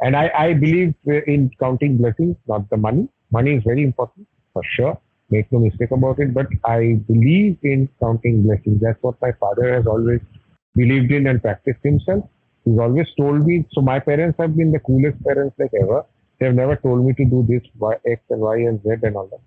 And 0.01 0.15
I, 0.15 0.31
I 0.39 0.55
believe 0.55 0.95
in 1.07 1.51
counting 1.59 1.99
blessings, 1.99 2.37
not 2.47 2.71
the 2.71 2.77
money. 2.77 3.09
Money 3.33 3.57
is 3.57 3.65
very 3.65 3.83
important 3.83 4.29
for 4.53 4.63
sure. 4.77 4.97
Make 5.31 5.51
no 5.51 5.59
mistake 5.59 5.91
about 5.91 6.21
it. 6.21 6.33
But 6.33 6.47
I 6.65 7.01
believe 7.09 7.59
in 7.65 7.89
counting 8.01 8.45
blessings. 8.45 8.81
That's 8.81 9.03
what 9.03 9.21
my 9.21 9.33
father 9.41 9.75
has 9.75 9.87
always 9.87 10.21
believed 10.77 11.11
in 11.11 11.27
and 11.27 11.43
practiced 11.43 11.81
himself. 11.83 12.25
He's 12.65 12.79
always 12.79 13.09
told 13.19 13.45
me. 13.45 13.67
So 13.73 13.81
my 13.81 13.99
parents 13.99 14.39
have 14.39 14.57
been 14.57 14.71
the 14.71 14.79
coolest 14.79 15.23
parents 15.25 15.57
like 15.59 15.73
ever. 15.83 16.05
They've 16.39 16.55
never 16.55 16.77
told 16.77 17.05
me 17.05 17.13
to 17.15 17.25
do 17.25 17.45
this 17.49 17.63
y, 17.77 17.97
X 18.07 18.23
and 18.31 18.41
Y 18.41 18.57
and 18.59 18.81
Z 18.85 18.89
and 19.03 19.17
all 19.17 19.27
that. 19.27 19.41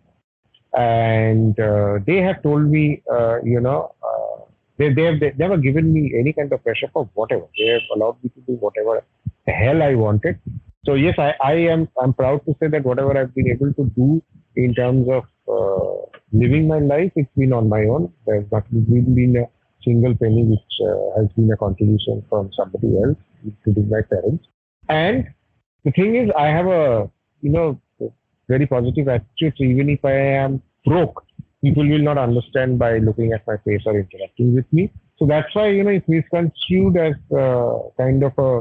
And 0.74 1.60
uh, 1.60 2.00
they 2.06 2.18
have 2.18 2.42
told 2.44 2.66
me, 2.66 3.04
uh, 3.12 3.42
you 3.44 3.60
know, 3.60 3.94
uh, 4.04 4.44
they, 4.78 4.94
they 4.94 5.04
have 5.04 5.20
they've 5.20 5.38
never 5.38 5.58
given 5.58 5.94
me 5.94 6.14
any 6.18 6.34
kind 6.34 6.52
of 6.52 6.64
pressure 6.64 6.90
for 6.94 7.10
whatever. 7.14 7.46
They 7.58 7.68
have 7.68 7.82
allowed 7.94 8.24
me 8.24 8.30
to 8.30 8.42
do 8.42 8.54
whatever 8.54 9.04
the 9.46 9.52
hell 9.52 9.84
I 9.84 9.96
wanted. 9.96 10.40
So 10.86 10.96
yes, 10.96 11.16
I, 11.20 11.36
I 11.44 11.54
am 11.74 11.88
I'm 12.02 12.14
proud 12.14 12.46
to 12.46 12.56
say 12.60 12.68
that 12.68 12.86
whatever 12.86 13.18
I've 13.18 13.36
been 13.36 13.50
able 13.50 13.74
to 13.74 13.86
do 13.96 14.22
in 14.56 14.74
terms 14.74 15.08
of 15.10 15.24
uh, 15.48 16.18
living 16.32 16.68
my 16.68 16.80
life, 16.80 17.12
it's 17.16 17.30
been 17.38 17.54
on 17.54 17.70
my 17.70 17.84
own. 17.84 18.12
There's 18.26 18.50
not 18.52 18.66
really 18.72 19.02
been 19.02 19.36
a 19.38 19.46
single 19.84 20.16
penny 20.16 20.44
which 20.46 20.88
uh, 20.88 21.22
has 21.22 21.30
been 21.34 21.52
a 21.52 21.58
contribution 21.58 22.24
from 22.30 22.50
somebody 22.56 22.98
else, 23.04 23.18
including 23.44 23.90
my 23.90 24.02
parents. 24.02 24.48
And 24.90 25.28
the 25.84 25.92
thing 25.92 26.16
is, 26.16 26.30
I 26.38 26.48
have 26.48 26.68
a 26.68 27.10
you 27.42 27.52
know 27.52 27.80
very 28.54 28.68
positive 28.68 29.08
attitude. 29.08 29.54
Even 29.74 29.90
if 29.90 30.04
I 30.04 30.18
am 30.44 30.62
broke, 30.86 31.24
people 31.64 31.88
will 31.88 32.06
not 32.10 32.18
understand 32.18 32.80
by 32.80 32.92
looking 33.08 33.34
at 33.34 33.46
my 33.48 33.58
face 33.66 33.84
or 33.86 33.98
interacting 34.00 34.56
with 34.56 34.66
me. 34.72 34.92
So 35.18 35.28
that's 35.28 35.54
why 35.56 35.68
you 35.70 35.84
know 35.84 35.92
it's 35.92 36.08
misconstrued 36.08 36.98
as 36.98 37.16
uh, 37.44 37.78
kind 37.98 38.24
of 38.24 38.34
a, 38.38 38.52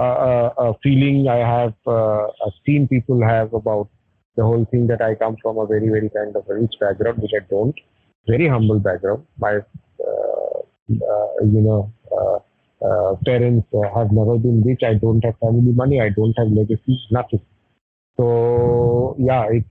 a, 0.00 0.52
a, 0.66 0.74
feeling 0.82 1.28
I 1.28 1.38
have 1.56 1.74
uh, 1.86 2.26
seen 2.66 2.88
people 2.88 3.22
have 3.22 3.54
about 3.54 3.88
the 4.36 4.42
whole 4.42 4.64
thing 4.72 4.86
that 4.88 5.00
I 5.00 5.14
come 5.14 5.36
from 5.42 5.58
a 5.58 5.66
very 5.66 5.88
very 5.88 6.10
kind 6.10 6.34
of 6.34 6.48
a 6.48 6.54
rich 6.54 6.74
background, 6.80 7.22
which 7.22 7.36
I 7.40 7.44
don't. 7.48 7.78
Very 8.26 8.48
humble 8.48 8.80
background. 8.80 9.26
My 9.38 9.54
uh, 10.06 10.58
uh 11.12 11.44
you 11.54 11.62
know 11.68 11.92
uh, 12.18 12.38
uh, 12.88 13.16
parents 13.24 13.68
have 13.94 14.10
never 14.12 14.38
been 14.38 14.62
rich. 14.64 14.82
I 14.82 14.94
don't 14.94 15.24
have 15.24 15.38
family 15.38 15.72
money. 15.72 16.00
I 16.00 16.10
don't 16.10 16.36
have 16.38 16.48
legacy. 16.48 16.98
Nothing. 17.10 17.42
So 18.18 19.16
yeah, 19.18 19.46
it's 19.50 19.66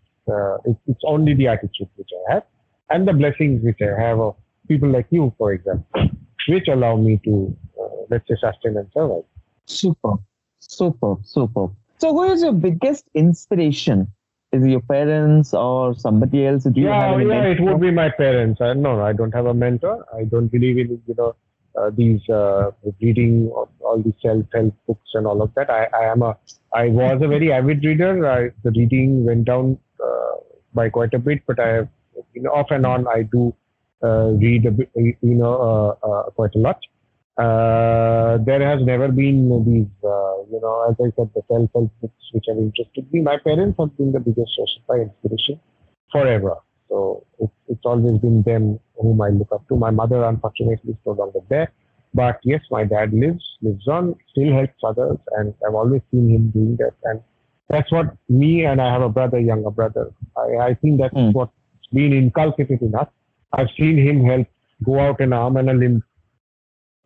it's, 0.65 0.79
it's 0.87 1.01
only 1.05 1.33
the 1.33 1.47
attitude 1.47 1.89
which 1.95 2.09
I 2.29 2.33
have 2.33 2.43
and 2.89 3.07
the 3.07 3.13
blessings 3.13 3.63
which 3.63 3.79
I 3.81 3.99
have 3.99 4.19
of 4.19 4.35
people 4.67 4.89
like 4.89 5.07
you, 5.09 5.33
for 5.37 5.53
example, 5.53 6.09
which 6.47 6.67
allow 6.67 6.95
me 6.95 7.19
to, 7.23 7.55
uh, 7.81 7.87
let's 8.09 8.27
say, 8.27 8.35
sustain 8.39 8.77
and 8.77 8.87
survive. 8.93 9.23
Super, 9.65 10.13
super, 10.59 11.15
super. 11.23 11.67
So, 11.99 12.13
who 12.13 12.23
is 12.31 12.41
your 12.41 12.53
biggest 12.53 13.05
inspiration? 13.13 14.07
Is 14.53 14.63
it 14.63 14.69
your 14.69 14.81
parents 14.81 15.53
or 15.53 15.93
somebody 15.95 16.45
else? 16.47 16.63
Do 16.63 16.79
you 16.79 16.87
yeah, 16.87 17.17
yeah, 17.17 17.43
it 17.43 17.59
would 17.59 17.81
be 17.81 17.91
my 17.91 18.09
parents. 18.09 18.61
I, 18.61 18.73
no, 18.73 19.01
I 19.01 19.11
don't 19.11 19.33
have 19.33 19.45
a 19.45 19.53
mentor. 19.53 20.05
I 20.15 20.23
don't 20.23 20.47
believe 20.47 20.77
in 20.77 21.01
you 21.05 21.15
know 21.17 21.35
uh, 21.77 21.91
these 21.91 22.27
uh, 22.29 22.71
reading 23.01 23.51
of 23.55 23.69
all 23.81 24.01
these 24.01 24.13
self-help 24.21 24.73
books 24.87 25.09
and 25.13 25.27
all 25.27 25.41
of 25.41 25.53
that. 25.55 25.69
I, 25.69 25.87
I 25.93 26.05
am 26.11 26.21
a 26.21 26.37
I 26.73 26.87
was 26.89 27.21
a 27.21 27.27
very 27.27 27.51
avid 27.51 27.83
reader. 27.83 28.27
I, 28.27 28.49
the 28.63 28.71
reading 28.71 29.25
went 29.25 29.45
down 29.45 29.77
uh, 30.03 30.35
by 30.73 30.89
quite 30.89 31.13
a 31.13 31.19
bit, 31.19 31.43
but 31.47 31.59
I 31.59 31.67
have 31.67 31.89
you 32.33 32.41
know, 32.41 32.51
off 32.51 32.67
and 32.71 32.85
on, 32.85 33.07
I 33.07 33.23
do 33.23 33.53
uh, 34.03 34.31
read 34.33 34.65
a 34.65 34.71
bit, 34.71 34.89
you 34.95 35.17
know, 35.21 35.97
uh, 36.03 36.07
uh, 36.07 36.23
quite 36.31 36.55
a 36.55 36.59
lot. 36.59 36.79
there 38.45 38.61
has 38.61 38.83
never 38.83 39.07
been 39.07 39.49
these, 39.65 39.87
you 40.51 40.59
know, 40.61 40.85
as 40.89 40.95
I 40.99 41.09
said, 41.15 41.29
the 41.35 41.41
self-help 41.47 41.91
books 42.01 42.23
which 42.33 42.45
have 42.47 42.57
interested 42.57 43.11
me. 43.11 43.21
My 43.21 43.37
parents 43.37 43.77
have 43.79 43.95
been 43.97 44.11
the 44.11 44.19
biggest 44.19 44.55
source 44.55 44.79
of 44.79 44.83
my 44.89 45.03
inspiration 45.03 45.59
forever. 46.11 46.57
So 46.89 47.25
it's, 47.39 47.51
it's 47.67 47.85
always 47.85 48.19
been 48.19 48.43
them 48.43 48.79
whom 48.99 49.21
I 49.21 49.29
look 49.29 49.51
up 49.51 49.67
to. 49.67 49.75
My 49.75 49.91
mother, 49.91 50.23
unfortunately, 50.23 50.93
is 50.93 50.97
no 51.05 51.13
longer 51.13 51.39
there. 51.49 51.71
But 52.13 52.39
yes, 52.43 52.61
my 52.71 52.83
dad 52.83 53.13
lives, 53.13 53.43
lives 53.61 53.87
on, 53.87 54.15
still 54.31 54.53
helps 54.53 54.81
others, 54.83 55.17
and 55.37 55.53
I've 55.67 55.75
always 55.75 56.01
seen 56.11 56.29
him 56.29 56.49
doing 56.49 56.77
that. 56.77 56.93
And 57.03 57.21
that's 57.69 57.91
what 57.91 58.15
me 58.29 58.65
and 58.65 58.81
I 58.81 58.91
have 58.91 59.01
a 59.01 59.09
brother, 59.09 59.39
younger 59.39 59.71
brother. 59.71 60.11
I, 60.37 60.69
I 60.69 60.73
think 60.75 60.99
that's 60.99 61.13
mm. 61.13 61.33
what 61.33 61.49
been 61.93 62.13
inculcated 62.13 62.81
in 62.81 62.95
us. 62.95 63.07
I've 63.53 63.69
seen 63.77 63.97
him 63.97 64.25
help 64.25 64.47
go 64.83 64.99
out 64.99 65.21
an 65.21 65.33
arm 65.33 65.57
and 65.57 65.69
a 65.69 65.73
limb, 65.73 66.03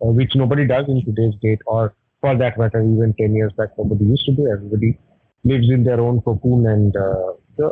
uh, 0.01 0.07
which 0.07 0.35
nobody 0.35 0.65
does 0.65 0.85
in 0.87 1.03
today's 1.05 1.35
date, 1.41 1.61
or 1.65 1.93
for 2.19 2.37
that 2.37 2.57
matter, 2.57 2.81
even 2.81 3.13
10 3.19 3.35
years 3.35 3.51
back, 3.53 3.69
nobody 3.77 4.05
used 4.05 4.25
to 4.25 4.31
do. 4.31 4.47
Everybody 4.47 4.97
lives 5.43 5.69
in 5.69 5.83
their 5.83 5.99
own 5.99 6.21
cocoon 6.21 6.67
and 6.67 6.95
uh, 6.95 7.33
the, 7.57 7.71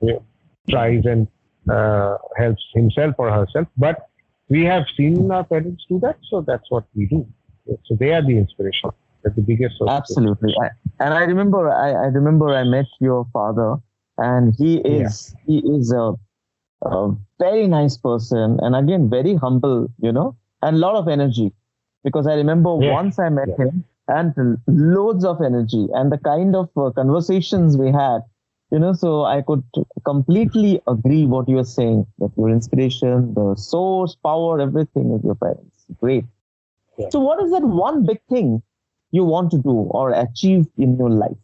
you 0.00 0.14
know, 0.14 0.24
tries 0.68 1.04
and 1.04 1.26
uh, 1.70 2.16
helps 2.36 2.62
himself 2.74 3.14
or 3.18 3.30
herself. 3.30 3.68
But 3.76 4.08
we 4.48 4.64
have 4.64 4.84
seen 4.96 5.30
our 5.30 5.44
parents 5.44 5.84
do 5.88 6.00
that, 6.00 6.18
so 6.28 6.40
that's 6.40 6.70
what 6.70 6.84
we 6.94 7.06
do. 7.06 7.26
So 7.86 7.94
they 7.94 8.12
are 8.12 8.22
the 8.22 8.36
inspiration. 8.36 8.90
They're 9.22 9.32
the 9.34 9.42
biggest. 9.42 9.76
Absolutely, 9.86 10.54
I, 10.62 10.70
and 11.04 11.14
I 11.14 11.22
remember, 11.22 11.70
I, 11.70 11.90
I 11.90 12.06
remember, 12.06 12.48
I 12.50 12.64
met 12.64 12.86
your 13.00 13.26
father, 13.32 13.76
and 14.18 14.54
he 14.56 14.78
is 14.78 15.34
yeah. 15.46 15.60
he 15.60 15.76
is 15.76 15.92
a 15.92 16.14
a 16.82 17.10
very 17.38 17.66
nice 17.66 17.96
person 17.96 18.58
and 18.62 18.74
again 18.74 19.10
very 19.10 19.34
humble 19.34 19.88
you 19.98 20.10
know 20.10 20.36
and 20.62 20.76
a 20.76 20.78
lot 20.78 20.94
of 20.94 21.08
energy 21.08 21.52
because 22.04 22.26
i 22.26 22.34
remember 22.34 22.78
yeah. 22.80 22.92
once 22.92 23.18
i 23.18 23.28
met 23.28 23.48
yeah. 23.48 23.66
him 23.66 23.84
and 24.08 24.58
loads 24.66 25.24
of 25.24 25.40
energy 25.42 25.86
and 25.94 26.10
the 26.10 26.18
kind 26.18 26.56
of 26.56 26.68
uh, 26.76 26.90
conversations 26.90 27.76
we 27.76 27.92
had 27.92 28.20
you 28.72 28.78
know 28.78 28.92
so 28.92 29.24
i 29.24 29.40
could 29.42 29.62
completely 30.04 30.80
agree 30.86 31.24
what 31.26 31.48
you 31.48 31.58
are 31.58 31.70
saying 31.72 32.06
that 32.18 32.30
your 32.36 32.50
inspiration 32.50 33.32
the 33.34 33.54
source 33.56 34.16
power 34.28 34.60
everything 34.60 35.12
is 35.16 35.24
your 35.24 35.34
parents 35.34 35.86
great 36.00 36.24
yeah. 36.98 37.08
so 37.10 37.20
what 37.20 37.42
is 37.42 37.50
that 37.50 37.62
one 37.62 38.04
big 38.04 38.20
thing 38.28 38.62
you 39.10 39.24
want 39.24 39.50
to 39.50 39.58
do 39.58 39.76
or 40.00 40.12
achieve 40.12 40.66
in 40.78 40.96
your 40.96 41.10
life 41.10 41.40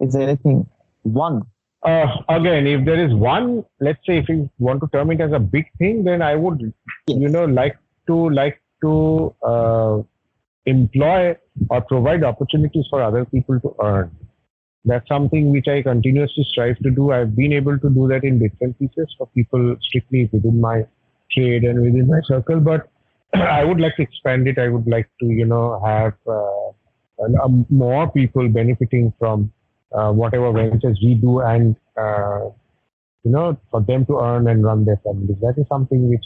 is 0.00 0.12
there 0.12 0.22
anything 0.22 0.66
one 1.02 1.42
uh, 1.86 2.06
again, 2.28 2.66
if 2.66 2.84
there 2.84 3.00
is 3.02 3.14
one, 3.14 3.64
let's 3.80 4.04
say 4.04 4.18
if 4.18 4.28
you 4.28 4.50
want 4.58 4.80
to 4.80 4.88
term 4.88 5.12
it 5.12 5.20
as 5.20 5.30
a 5.32 5.38
big 5.38 5.66
thing, 5.78 6.02
then 6.02 6.20
I 6.20 6.34
would, 6.34 6.60
yes. 7.06 7.18
you 7.18 7.28
know, 7.28 7.44
like 7.44 7.78
to 8.08 8.30
like 8.30 8.60
to 8.82 9.34
uh, 9.42 10.02
employ 10.64 11.36
or 11.70 11.80
provide 11.82 12.24
opportunities 12.24 12.86
for 12.90 13.02
other 13.02 13.24
people 13.24 13.60
to 13.60 13.74
earn. 13.80 14.10
That's 14.86 15.06
something 15.08 15.50
which 15.52 15.68
I 15.68 15.82
continuously 15.82 16.46
strive 16.50 16.78
to 16.78 16.90
do. 16.90 17.12
I've 17.12 17.36
been 17.36 17.52
able 17.52 17.78
to 17.78 17.90
do 17.90 18.08
that 18.08 18.24
in 18.24 18.40
and 18.60 18.78
pieces 18.78 19.14
for 19.18 19.26
people 19.28 19.76
strictly 19.82 20.30
within 20.32 20.60
my 20.60 20.86
trade 21.32 21.64
and 21.64 21.82
within 21.82 22.06
my 22.06 22.20
circle. 22.22 22.60
But 22.60 22.88
I 23.34 23.64
would 23.64 23.80
like 23.80 23.96
to 23.96 24.02
expand 24.02 24.46
it. 24.48 24.58
I 24.58 24.68
would 24.68 24.86
like 24.86 25.10
to, 25.20 25.26
you 25.26 25.44
know, 25.44 25.82
have 25.84 26.14
uh, 26.26 27.48
more 27.68 28.10
people 28.10 28.48
benefiting 28.48 29.12
from 29.18 29.52
uh, 29.92 30.12
whatever 30.12 30.52
ventures 30.52 30.98
we 31.02 31.14
do 31.14 31.40
and 31.40 31.76
uh, 31.96 32.50
you 33.24 33.30
know 33.30 33.56
for 33.70 33.80
them 33.80 34.04
to 34.06 34.18
earn 34.20 34.48
and 34.48 34.64
run 34.64 34.84
their 34.84 35.00
families 35.04 35.36
that 35.40 35.54
is 35.56 35.66
something 35.68 36.08
which 36.10 36.24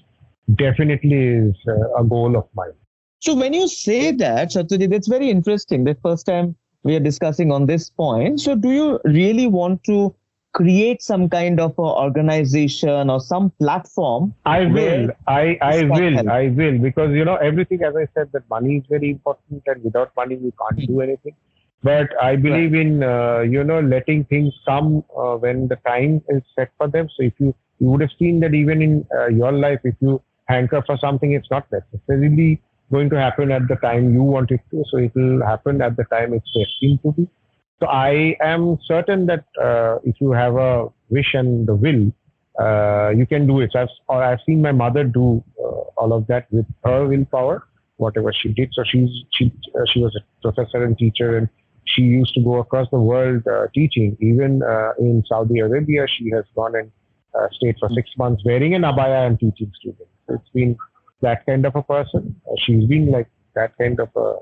definitely 0.56 1.22
is 1.26 1.54
uh, 1.68 2.00
a 2.00 2.04
goal 2.04 2.36
of 2.36 2.46
mine 2.54 2.72
so 3.18 3.34
when 3.34 3.52
you 3.52 3.68
say 3.68 4.12
that 4.12 4.48
Satyajit, 4.48 4.90
that's 4.90 5.08
very 5.08 5.30
interesting 5.30 5.84
the 5.84 5.96
first 6.02 6.26
time 6.26 6.56
we 6.82 6.96
are 6.96 7.00
discussing 7.00 7.52
on 7.52 7.66
this 7.66 7.90
point 7.90 8.40
so 8.40 8.54
do 8.54 8.70
you 8.70 9.00
really 9.04 9.46
want 9.46 9.82
to 9.84 10.14
create 10.52 11.00
some 11.00 11.28
kind 11.28 11.60
of 11.60 11.78
organization 11.78 13.08
or 13.08 13.20
some 13.20 13.50
platform 13.60 14.34
i 14.46 14.64
will 14.64 15.08
i 15.28 15.56
i 15.62 15.84
will 15.84 16.14
help. 16.14 16.28
i 16.28 16.48
will 16.48 16.78
because 16.78 17.12
you 17.12 17.24
know 17.24 17.36
everything 17.36 17.82
as 17.84 17.94
i 17.94 18.06
said 18.14 18.28
that 18.32 18.42
money 18.50 18.78
is 18.78 18.84
very 18.88 19.10
important 19.10 19.62
and 19.66 19.84
without 19.84 20.10
money 20.16 20.36
we 20.36 20.52
can't 20.62 20.86
do 20.88 21.00
anything 21.00 21.34
but 21.82 22.10
I 22.22 22.36
believe 22.36 22.72
right. 22.72 22.80
in 22.82 23.02
uh, 23.02 23.40
you 23.40 23.64
know 23.64 23.80
letting 23.80 24.24
things 24.24 24.52
come 24.66 25.02
uh, 25.16 25.36
when 25.36 25.68
the 25.68 25.76
time 25.86 26.22
is 26.28 26.42
set 26.54 26.70
for 26.76 26.88
them. 26.88 27.08
So 27.16 27.22
if 27.24 27.32
you 27.38 27.54
you 27.78 27.88
would 27.88 28.02
have 28.02 28.10
seen 28.18 28.40
that 28.40 28.54
even 28.54 28.82
in 28.82 29.06
uh, 29.16 29.28
your 29.28 29.52
life, 29.52 29.80
if 29.84 29.94
you 30.00 30.20
hanker 30.46 30.82
for 30.86 30.98
something, 30.98 31.32
it's 31.32 31.50
not 31.50 31.66
necessarily 31.72 32.60
going 32.90 33.10
to 33.10 33.18
happen 33.18 33.50
at 33.52 33.68
the 33.68 33.76
time 33.76 34.12
you 34.12 34.22
want 34.22 34.50
it 34.50 34.60
to. 34.70 34.84
So 34.90 34.98
it 34.98 35.12
will 35.14 35.44
happen 35.44 35.80
at 35.82 35.96
the 35.96 36.04
time 36.04 36.34
it's 36.34 36.50
destined 36.54 37.02
to 37.02 37.12
be. 37.12 37.28
So 37.80 37.86
I 37.86 38.36
am 38.42 38.78
certain 38.84 39.26
that 39.26 39.44
uh, 39.60 39.98
if 40.04 40.20
you 40.20 40.32
have 40.32 40.56
a 40.56 40.88
wish 41.08 41.34
and 41.34 41.66
the 41.66 41.74
will, 41.74 42.12
uh, 42.60 43.10
you 43.10 43.26
can 43.26 43.46
do 43.46 43.60
it. 43.60 43.74
I've, 43.74 43.88
or 44.08 44.22
I've 44.22 44.40
seen 44.44 44.60
my 44.60 44.72
mother 44.72 45.04
do 45.04 45.42
uh, 45.58 45.66
all 45.96 46.12
of 46.12 46.26
that 46.26 46.46
with 46.52 46.66
her 46.84 47.06
willpower, 47.06 47.66
whatever 47.96 48.32
she 48.32 48.50
did. 48.50 48.70
So 48.74 48.84
she's 48.84 49.08
she 49.32 49.52
she 49.92 50.00
was 50.00 50.14
a 50.16 50.42
professor 50.42 50.84
and 50.84 50.98
teacher 50.98 51.38
and 51.38 51.48
she 51.84 52.02
used 52.02 52.34
to 52.34 52.42
go 52.42 52.58
across 52.58 52.88
the 52.90 53.00
world 53.00 53.46
uh, 53.46 53.66
teaching. 53.74 54.16
Even 54.20 54.62
uh, 54.62 54.92
in 54.98 55.24
Saudi 55.26 55.60
Arabia, 55.60 56.06
she 56.06 56.30
has 56.30 56.44
gone 56.54 56.74
and 56.74 56.90
uh, 57.34 57.48
stayed 57.52 57.76
for 57.78 57.88
six 57.94 58.10
months 58.18 58.42
wearing 58.44 58.74
an 58.74 58.82
abaya 58.82 59.26
and 59.26 59.38
teaching 59.38 59.72
students. 59.78 60.12
So 60.26 60.34
it's 60.34 60.48
been 60.50 60.76
that 61.22 61.46
kind 61.46 61.66
of 61.66 61.76
a 61.76 61.82
person. 61.82 62.40
Uh, 62.46 62.54
she's 62.58 62.84
been 62.86 63.10
like 63.10 63.28
that 63.54 63.76
kind 63.78 64.00
of 64.00 64.08
a, 64.16 64.36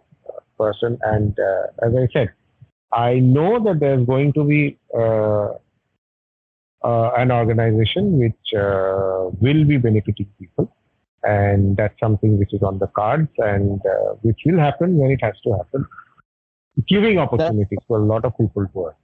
person. 0.58 0.98
And 1.02 1.38
uh, 1.38 1.86
as 1.86 1.94
I 1.94 2.08
said, 2.12 2.32
I 2.92 3.20
know 3.20 3.62
that 3.62 3.78
there's 3.78 4.04
going 4.04 4.32
to 4.32 4.42
be 4.42 4.76
uh, 4.92 5.50
an 6.82 7.30
organization 7.30 8.18
which 8.18 8.34
will 8.52 9.64
be 9.64 9.76
benefiting 9.76 10.26
people. 10.36 10.74
And 11.22 11.76
that's 11.76 11.98
something 12.00 12.38
which 12.40 12.52
is 12.52 12.62
on 12.64 12.80
the 12.80 12.88
cards 12.88 13.30
and 13.38 13.80
which 14.22 14.40
will 14.46 14.58
happen 14.58 14.96
when 14.96 15.12
it 15.12 15.20
has 15.22 15.34
to 15.44 15.52
happen 15.52 15.86
giving 16.86 17.18
opportunities 17.18 17.78
for 17.86 18.00
a 18.00 18.04
lot 18.04 18.24
of 18.24 18.36
people 18.38 18.66
to 18.66 18.86
earn. 18.86 18.94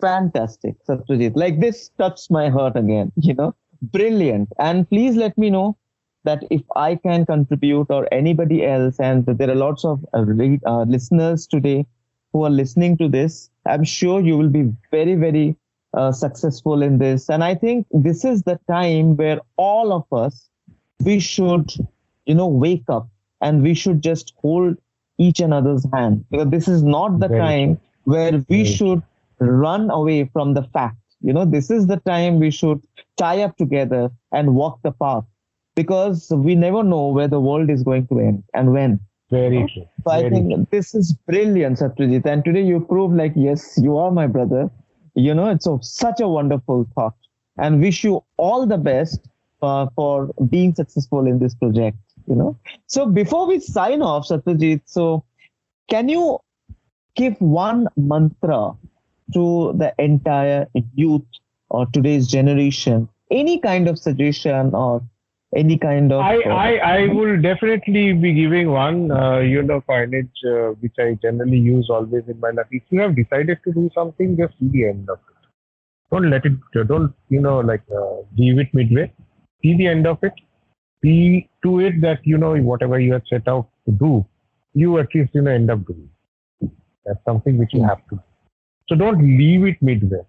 Fantastic, 0.00 0.76
Satyajit. 0.88 1.36
Like 1.36 1.60
this 1.60 1.90
touched 1.98 2.30
my 2.30 2.48
heart 2.48 2.76
again, 2.76 3.12
you 3.16 3.34
know. 3.34 3.54
Brilliant. 3.82 4.48
And 4.58 4.88
please 4.88 5.16
let 5.16 5.36
me 5.36 5.50
know 5.50 5.76
that 6.24 6.44
if 6.50 6.62
I 6.76 6.96
can 6.96 7.26
contribute 7.26 7.86
or 7.90 8.06
anybody 8.12 8.64
else, 8.64 8.98
and 9.00 9.24
there 9.26 9.50
are 9.50 9.54
lots 9.54 9.84
of 9.84 10.04
uh, 10.14 10.24
re- 10.24 10.60
uh, 10.66 10.82
listeners 10.82 11.46
today 11.46 11.86
who 12.32 12.44
are 12.44 12.50
listening 12.50 12.96
to 12.98 13.08
this, 13.08 13.50
I'm 13.66 13.84
sure 13.84 14.20
you 14.20 14.36
will 14.36 14.48
be 14.48 14.72
very, 14.90 15.14
very 15.14 15.56
uh, 15.94 16.12
successful 16.12 16.82
in 16.82 16.98
this. 16.98 17.28
And 17.28 17.42
I 17.42 17.54
think 17.54 17.86
this 17.90 18.24
is 18.24 18.42
the 18.42 18.58
time 18.68 19.16
where 19.16 19.40
all 19.56 19.92
of 19.92 20.04
us, 20.12 20.48
we 21.04 21.18
should, 21.18 21.72
you 22.26 22.34
know, 22.34 22.48
wake 22.48 22.84
up 22.88 23.08
and 23.40 23.62
we 23.62 23.74
should 23.74 24.02
just 24.02 24.34
hold 24.36 24.76
each 25.18 25.40
another's 25.40 25.86
hand 25.92 26.24
because 26.30 26.50
this 26.50 26.68
is 26.68 26.82
not 26.82 27.18
the 27.20 27.28
Very 27.28 27.40
time 27.40 27.80
where 28.04 28.32
we 28.48 28.62
Very 28.62 28.64
should 28.64 29.02
run 29.38 29.90
away 29.90 30.24
from 30.32 30.54
the 30.54 30.62
fact. 30.62 30.96
You 31.20 31.32
know, 31.32 31.44
this 31.44 31.70
is 31.70 31.86
the 31.86 31.96
time 31.98 32.38
we 32.38 32.50
should 32.50 32.82
tie 33.16 33.42
up 33.42 33.56
together 33.56 34.10
and 34.32 34.54
walk 34.54 34.80
the 34.82 34.92
path 34.92 35.24
because 35.74 36.30
we 36.30 36.54
never 36.54 36.82
know 36.82 37.08
where 37.08 37.28
the 37.28 37.40
world 37.40 37.70
is 37.70 37.82
going 37.82 38.06
to 38.08 38.18
end 38.20 38.44
and 38.54 38.72
when. 38.72 39.00
Very 39.30 39.70
true. 39.72 39.86
So 40.04 40.10
I 40.10 40.28
think 40.28 40.52
true. 40.52 40.66
this 40.70 40.94
is 40.94 41.12
brilliant, 41.26 41.78
Satyajit. 41.78 42.26
And 42.26 42.44
today 42.44 42.62
you 42.62 42.80
prove 42.80 43.12
like, 43.12 43.32
yes, 43.36 43.78
you 43.80 43.96
are 43.96 44.10
my 44.10 44.26
brother. 44.26 44.70
You 45.14 45.34
know, 45.34 45.48
it's 45.50 45.66
a, 45.66 45.78
such 45.82 46.20
a 46.20 46.28
wonderful 46.28 46.86
thought. 46.94 47.14
And 47.56 47.80
wish 47.80 48.02
you 48.02 48.24
all 48.38 48.66
the 48.66 48.78
best 48.78 49.28
uh, 49.62 49.86
for 49.94 50.30
being 50.48 50.74
successful 50.74 51.26
in 51.26 51.38
this 51.38 51.54
project. 51.54 51.96
You 52.26 52.34
know. 52.34 52.56
So 52.86 53.06
before 53.06 53.46
we 53.46 53.60
sign 53.60 54.02
off, 54.02 54.26
Satyajit, 54.28 54.82
so 54.84 55.24
can 55.88 56.08
you 56.08 56.38
give 57.14 57.40
one 57.40 57.88
mantra 57.96 58.72
to 59.34 59.74
the 59.76 59.94
entire 59.98 60.66
youth 60.94 61.22
or 61.68 61.86
today's 61.86 62.26
generation? 62.26 63.08
Any 63.30 63.58
kind 63.58 63.88
of 63.88 63.98
suggestion 63.98 64.74
or 64.74 65.02
any 65.56 65.76
kind 65.76 66.12
of 66.12 66.20
I, 66.20 66.36
uh, 66.36 66.48
I, 66.50 66.76
I 66.76 67.06
will 67.08 67.40
definitely 67.40 68.12
be 68.12 68.32
giving 68.32 68.70
one, 68.70 69.10
uh, 69.10 69.38
you 69.38 69.62
know, 69.62 69.80
coinage 69.80 70.30
uh, 70.46 70.74
which 70.80 70.94
I 70.98 71.18
generally 71.20 71.58
use 71.58 71.88
always 71.90 72.22
in 72.28 72.38
my 72.38 72.50
life. 72.50 72.66
If 72.70 72.82
you 72.90 73.00
have 73.00 73.16
decided 73.16 73.58
to 73.64 73.72
do 73.72 73.90
something, 73.94 74.36
just 74.36 74.58
see 74.60 74.68
the 74.68 74.88
end 74.88 75.08
of 75.10 75.18
it. 75.18 75.48
Don't 76.12 76.30
let 76.30 76.44
it, 76.44 76.52
don't, 76.86 77.12
you 77.28 77.40
know, 77.40 77.60
like 77.60 77.82
uh, 77.90 78.22
leave 78.36 78.58
it 78.58 78.72
midway. 78.72 79.12
See 79.62 79.76
the 79.76 79.88
end 79.88 80.06
of 80.06 80.18
it. 80.22 80.32
See 81.02 81.48
to 81.64 81.80
it 81.80 82.00
that, 82.00 82.20
you 82.24 82.38
know, 82.38 82.54
whatever 82.56 83.00
you 83.00 83.12
have 83.14 83.22
set 83.28 83.48
out 83.48 83.68
to 83.86 83.92
do, 83.92 84.26
you 84.74 84.98
at 84.98 85.08
least, 85.14 85.30
you 85.34 85.42
know, 85.42 85.50
end 85.50 85.70
up 85.70 85.84
doing. 85.86 86.08
That's 87.04 87.24
something 87.24 87.58
which 87.58 87.72
you 87.72 87.82
have 87.82 87.98
to 88.10 88.16
do. 88.16 88.22
So 88.88 88.96
don't 88.96 89.20
leave 89.20 89.64
it 89.64 89.76
midway. 89.80 90.20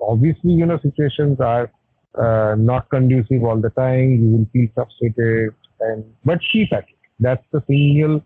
Obviously, 0.00 0.52
you 0.52 0.66
know, 0.66 0.78
situations 0.82 1.40
are 1.40 1.70
uh, 2.18 2.54
not 2.58 2.88
conducive 2.90 3.44
all 3.44 3.60
the 3.60 3.70
time. 3.70 4.10
You 4.22 4.28
will 4.36 4.48
feel 4.52 4.68
frustrated, 4.74 5.54
and 5.80 6.04
but 6.24 6.40
keep 6.52 6.72
at 6.72 6.84
it. 6.88 6.96
That's 7.18 7.44
the 7.52 7.62
single 7.66 8.22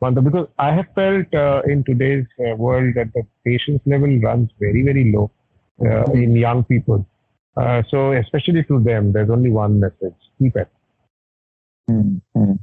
mantra. 0.00 0.22
Because 0.22 0.48
I 0.58 0.72
have 0.72 0.86
felt 0.94 1.34
uh, 1.34 1.62
in 1.66 1.84
today's 1.84 2.26
uh, 2.40 2.54
world 2.56 2.94
that 2.96 3.12
the 3.14 3.26
patience 3.44 3.80
level 3.86 4.18
runs 4.20 4.50
very, 4.60 4.82
very 4.82 5.12
low 5.12 5.30
uh, 5.84 6.04
in 6.12 6.36
young 6.36 6.64
people. 6.64 7.06
Uh, 7.56 7.82
so 7.90 8.12
especially 8.12 8.62
to 8.64 8.80
them, 8.80 9.12
there's 9.12 9.30
only 9.30 9.50
one 9.50 9.80
message: 9.80 10.14
keep 10.38 10.56
at. 10.56 10.62
it. 10.62 10.68
Mm, 11.90 12.20
mm. 12.36 12.58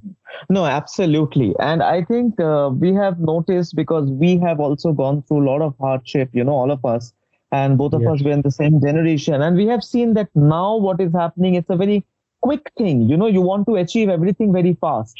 No, 0.49 0.65
absolutely. 0.65 1.55
And 1.59 1.81
I 1.81 2.03
think 2.03 2.39
uh, 2.39 2.69
we 2.73 2.93
have 2.93 3.19
noticed 3.19 3.75
because 3.75 4.09
we 4.09 4.37
have 4.39 4.59
also 4.59 4.91
gone 4.91 5.23
through 5.23 5.43
a 5.43 5.49
lot 5.49 5.61
of 5.61 5.75
hardship, 5.79 6.29
you 6.33 6.43
know, 6.43 6.51
all 6.51 6.71
of 6.71 6.83
us, 6.83 7.13
and 7.59 7.77
both 7.81 7.93
of 7.97 8.01
Yes. 8.01 8.13
us 8.13 8.23
were 8.27 8.31
in 8.37 8.41
the 8.47 8.51
same 8.57 8.79
generation. 8.81 9.41
And 9.47 9.55
we 9.63 9.67
have 9.67 9.83
seen 9.83 10.13
that 10.19 10.29
now 10.35 10.75
what 10.87 11.01
is 11.07 11.13
happening, 11.13 11.55
it's 11.61 11.69
a 11.69 11.79
very 11.83 12.03
quick 12.41 12.71
thing. 12.77 13.01
You 13.09 13.17
know, 13.17 13.27
you 13.27 13.41
want 13.41 13.67
to 13.71 13.75
achieve 13.83 14.09
everything 14.09 14.53
very 14.59 14.73
fast. 14.85 15.15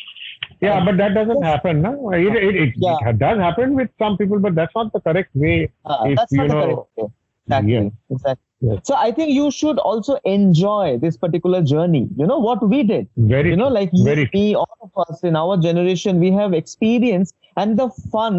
Yeah, 0.62 0.84
but 0.86 0.98
that 0.98 1.14
doesn't 1.14 1.44
happen. 1.44 1.82
No? 1.82 2.12
It, 2.12 2.36
it, 2.36 2.56
it, 2.64 2.74
Yeah. 2.78 3.10
it 3.12 3.20
does 3.20 3.38
happen 3.40 3.76
with 3.76 3.90
some 4.00 4.18
people, 4.18 4.40
but 4.40 4.56
that's 4.56 4.76
not 4.76 4.94
the 4.94 5.02
correct 5.10 5.30
way. 5.36 5.72
Uh, 5.86 5.98
If 6.08 6.18
that's 6.18 6.34
not 6.34 6.48
the 6.48 6.54
correct 6.54 6.80
way. 6.98 7.08
Exactly. 7.48 7.74
Yes. 7.74 7.92
Exactly. 8.10 8.44
Yes. 8.66 8.80
So 8.84 8.96
I 8.96 9.12
think 9.12 9.32
you 9.34 9.52
should 9.52 9.78
also 9.80 10.18
enjoy 10.24 10.98
this 10.98 11.18
particular 11.18 11.62
journey. 11.62 12.08
You 12.18 12.26
know, 12.26 12.40
what 12.40 12.66
we 12.74 12.84
did. 12.84 13.10
Very 13.18 13.50
you 13.50 13.58
know 13.58 13.68
like 13.68 13.90
Very 14.10 14.30
me 14.34 14.56
all 14.56 14.78
of 14.82 14.92
us 15.06 15.24
in 15.24 15.36
our 15.36 15.58
generation 15.58 16.22
we 16.22 16.32
have 16.32 16.54
experience 16.54 17.34
and 17.58 17.78
the 17.78 17.90
fun 18.14 18.38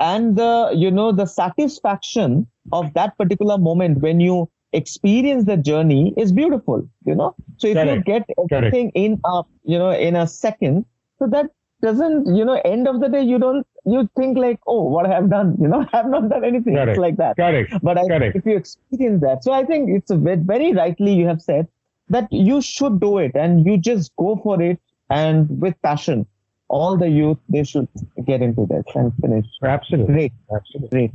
and 0.00 0.36
the 0.36 0.50
you 0.74 0.90
know 0.90 1.10
the 1.12 1.24
satisfaction 1.24 2.46
of 2.72 2.92
that 2.94 3.16
particular 3.18 3.58
moment 3.58 3.98
when 3.98 4.20
you 4.20 4.48
experience 4.72 5.44
the 5.44 5.56
journey 5.56 6.14
is 6.16 6.32
beautiful 6.32 6.86
you 7.04 7.14
know 7.14 7.34
so 7.58 7.68
if 7.68 7.76
you 7.88 8.02
get 8.02 8.24
everything 8.52 8.90
in 8.94 9.20
a 9.24 9.42
you 9.64 9.78
know 9.78 9.90
in 9.90 10.16
a 10.16 10.26
second 10.26 10.84
so 11.18 11.26
that 11.26 11.50
doesn't 11.82 12.34
you 12.34 12.44
know 12.44 12.60
end 12.64 12.88
of 12.88 13.00
the 13.00 13.08
day 13.08 13.22
you 13.22 13.38
don't 13.38 13.66
you 13.84 14.08
think 14.16 14.38
like 14.38 14.58
oh 14.66 14.82
what 14.94 15.04
i 15.04 15.12
have 15.14 15.28
done 15.28 15.54
you 15.60 15.68
know 15.68 15.80
i 15.92 15.96
have 15.96 16.08
not 16.08 16.28
done 16.28 16.44
anything 16.44 16.74
Correct. 16.74 16.90
it's 16.90 16.98
like 16.98 17.16
that 17.16 17.36
Correct. 17.36 17.74
but 17.82 17.98
I, 17.98 18.06
Correct. 18.06 18.36
if 18.36 18.46
you 18.46 18.56
experience 18.56 19.20
that, 19.22 19.44
so 19.44 19.52
I 19.52 19.64
think 19.64 19.90
it's 19.90 20.10
a 20.10 20.16
ve- 20.16 20.36
very 20.36 20.72
rightly 20.72 21.12
you 21.12 21.26
have 21.26 21.42
said 21.42 21.68
that 22.08 22.28
you 22.30 22.60
should 22.62 23.00
do 23.00 23.18
it 23.18 23.32
and 23.34 23.66
you 23.66 23.76
just 23.78 24.12
go 24.16 24.36
for 24.42 24.60
it 24.62 24.78
and 25.10 25.60
with 25.60 25.74
passion. 25.82 26.26
All 26.68 26.96
the 26.96 27.08
youth 27.08 27.38
they 27.48 27.64
should 27.64 27.88
get 28.26 28.40
into 28.42 28.66
this 28.66 28.84
and 28.94 29.12
finish. 29.20 29.46
Absolutely. 29.62 30.14
Great, 30.14 30.32
Absolutely. 30.54 30.88
great. 30.88 31.12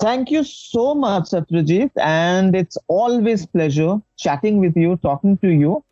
Thank 0.00 0.30
you 0.30 0.44
so 0.44 0.94
much, 0.94 1.24
Satyajit, 1.24 1.90
and 1.96 2.54
it's 2.54 2.78
always 2.86 3.46
pleasure 3.46 4.00
chatting 4.16 4.58
with 4.60 4.76
you, 4.76 4.96
talking 4.98 5.36
to 5.38 5.48
you, 5.48 5.82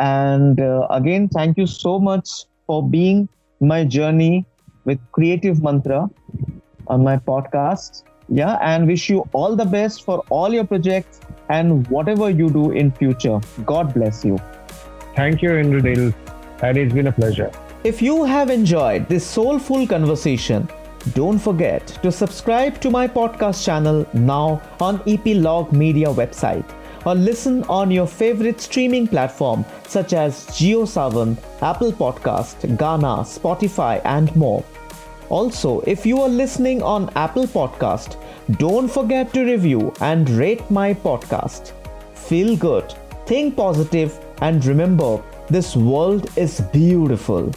and 0.00 0.60
uh, 0.60 0.88
again, 0.90 1.28
thank 1.28 1.56
you 1.56 1.66
so 1.66 2.00
much 2.00 2.28
for 2.66 2.82
being 2.82 3.28
my 3.60 3.84
journey 3.84 4.44
with 4.84 4.98
Creative 5.12 5.62
Mantra 5.62 6.10
on 6.88 7.04
my 7.04 7.16
podcast. 7.18 8.02
Yeah, 8.28 8.58
and 8.62 8.88
wish 8.88 9.08
you 9.08 9.28
all 9.32 9.54
the 9.54 9.64
best 9.64 10.04
for 10.04 10.24
all 10.28 10.52
your 10.52 10.64
projects 10.64 11.20
and 11.48 11.86
whatever 11.88 12.30
you 12.30 12.50
do 12.50 12.72
in 12.72 12.90
future. 12.90 13.40
God 13.64 13.94
bless 13.94 14.24
you. 14.24 14.38
Thank 15.14 15.40
you, 15.40 15.50
Indranil. 15.50 16.12
And 16.62 16.78
it's 16.78 16.92
been 16.92 17.06
a 17.06 17.12
pleasure. 17.12 17.52
If 17.84 18.02
you 18.02 18.24
have 18.24 18.50
enjoyed 18.50 19.08
this 19.08 19.24
soulful 19.24 19.86
conversation, 19.86 20.68
don't 21.14 21.38
forget 21.38 21.86
to 22.02 22.12
subscribe 22.12 22.80
to 22.80 22.90
my 22.90 23.08
podcast 23.08 23.64
channel 23.64 24.06
now 24.12 24.62
on 24.80 25.02
Epilogue 25.06 25.72
Media 25.72 26.06
website 26.06 26.64
or 27.04 27.14
listen 27.14 27.64
on 27.64 27.90
your 27.90 28.06
favorite 28.06 28.60
streaming 28.60 29.08
platform 29.08 29.64
such 29.88 30.12
as 30.12 30.46
JioSaavn, 30.46 31.36
Apple 31.60 31.92
Podcast, 31.92 32.76
Gaana, 32.76 33.24
Spotify 33.26 34.00
and 34.04 34.34
more. 34.36 34.64
Also, 35.28 35.80
if 35.80 36.06
you 36.06 36.20
are 36.20 36.28
listening 36.28 36.82
on 36.82 37.10
Apple 37.16 37.46
Podcast, 37.46 38.16
don't 38.58 38.88
forget 38.88 39.32
to 39.34 39.44
review 39.44 39.92
and 40.00 40.30
rate 40.30 40.70
my 40.70 40.94
podcast. 40.94 41.72
Feel 42.14 42.56
good, 42.56 42.94
think 43.26 43.56
positive, 43.56 44.18
and 44.40 44.64
remember 44.64 45.20
this 45.48 45.74
world 45.74 46.30
is 46.36 46.60
beautiful. 46.72 47.52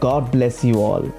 God 0.00 0.32
bless 0.32 0.64
you 0.64 0.80
all. 0.80 1.12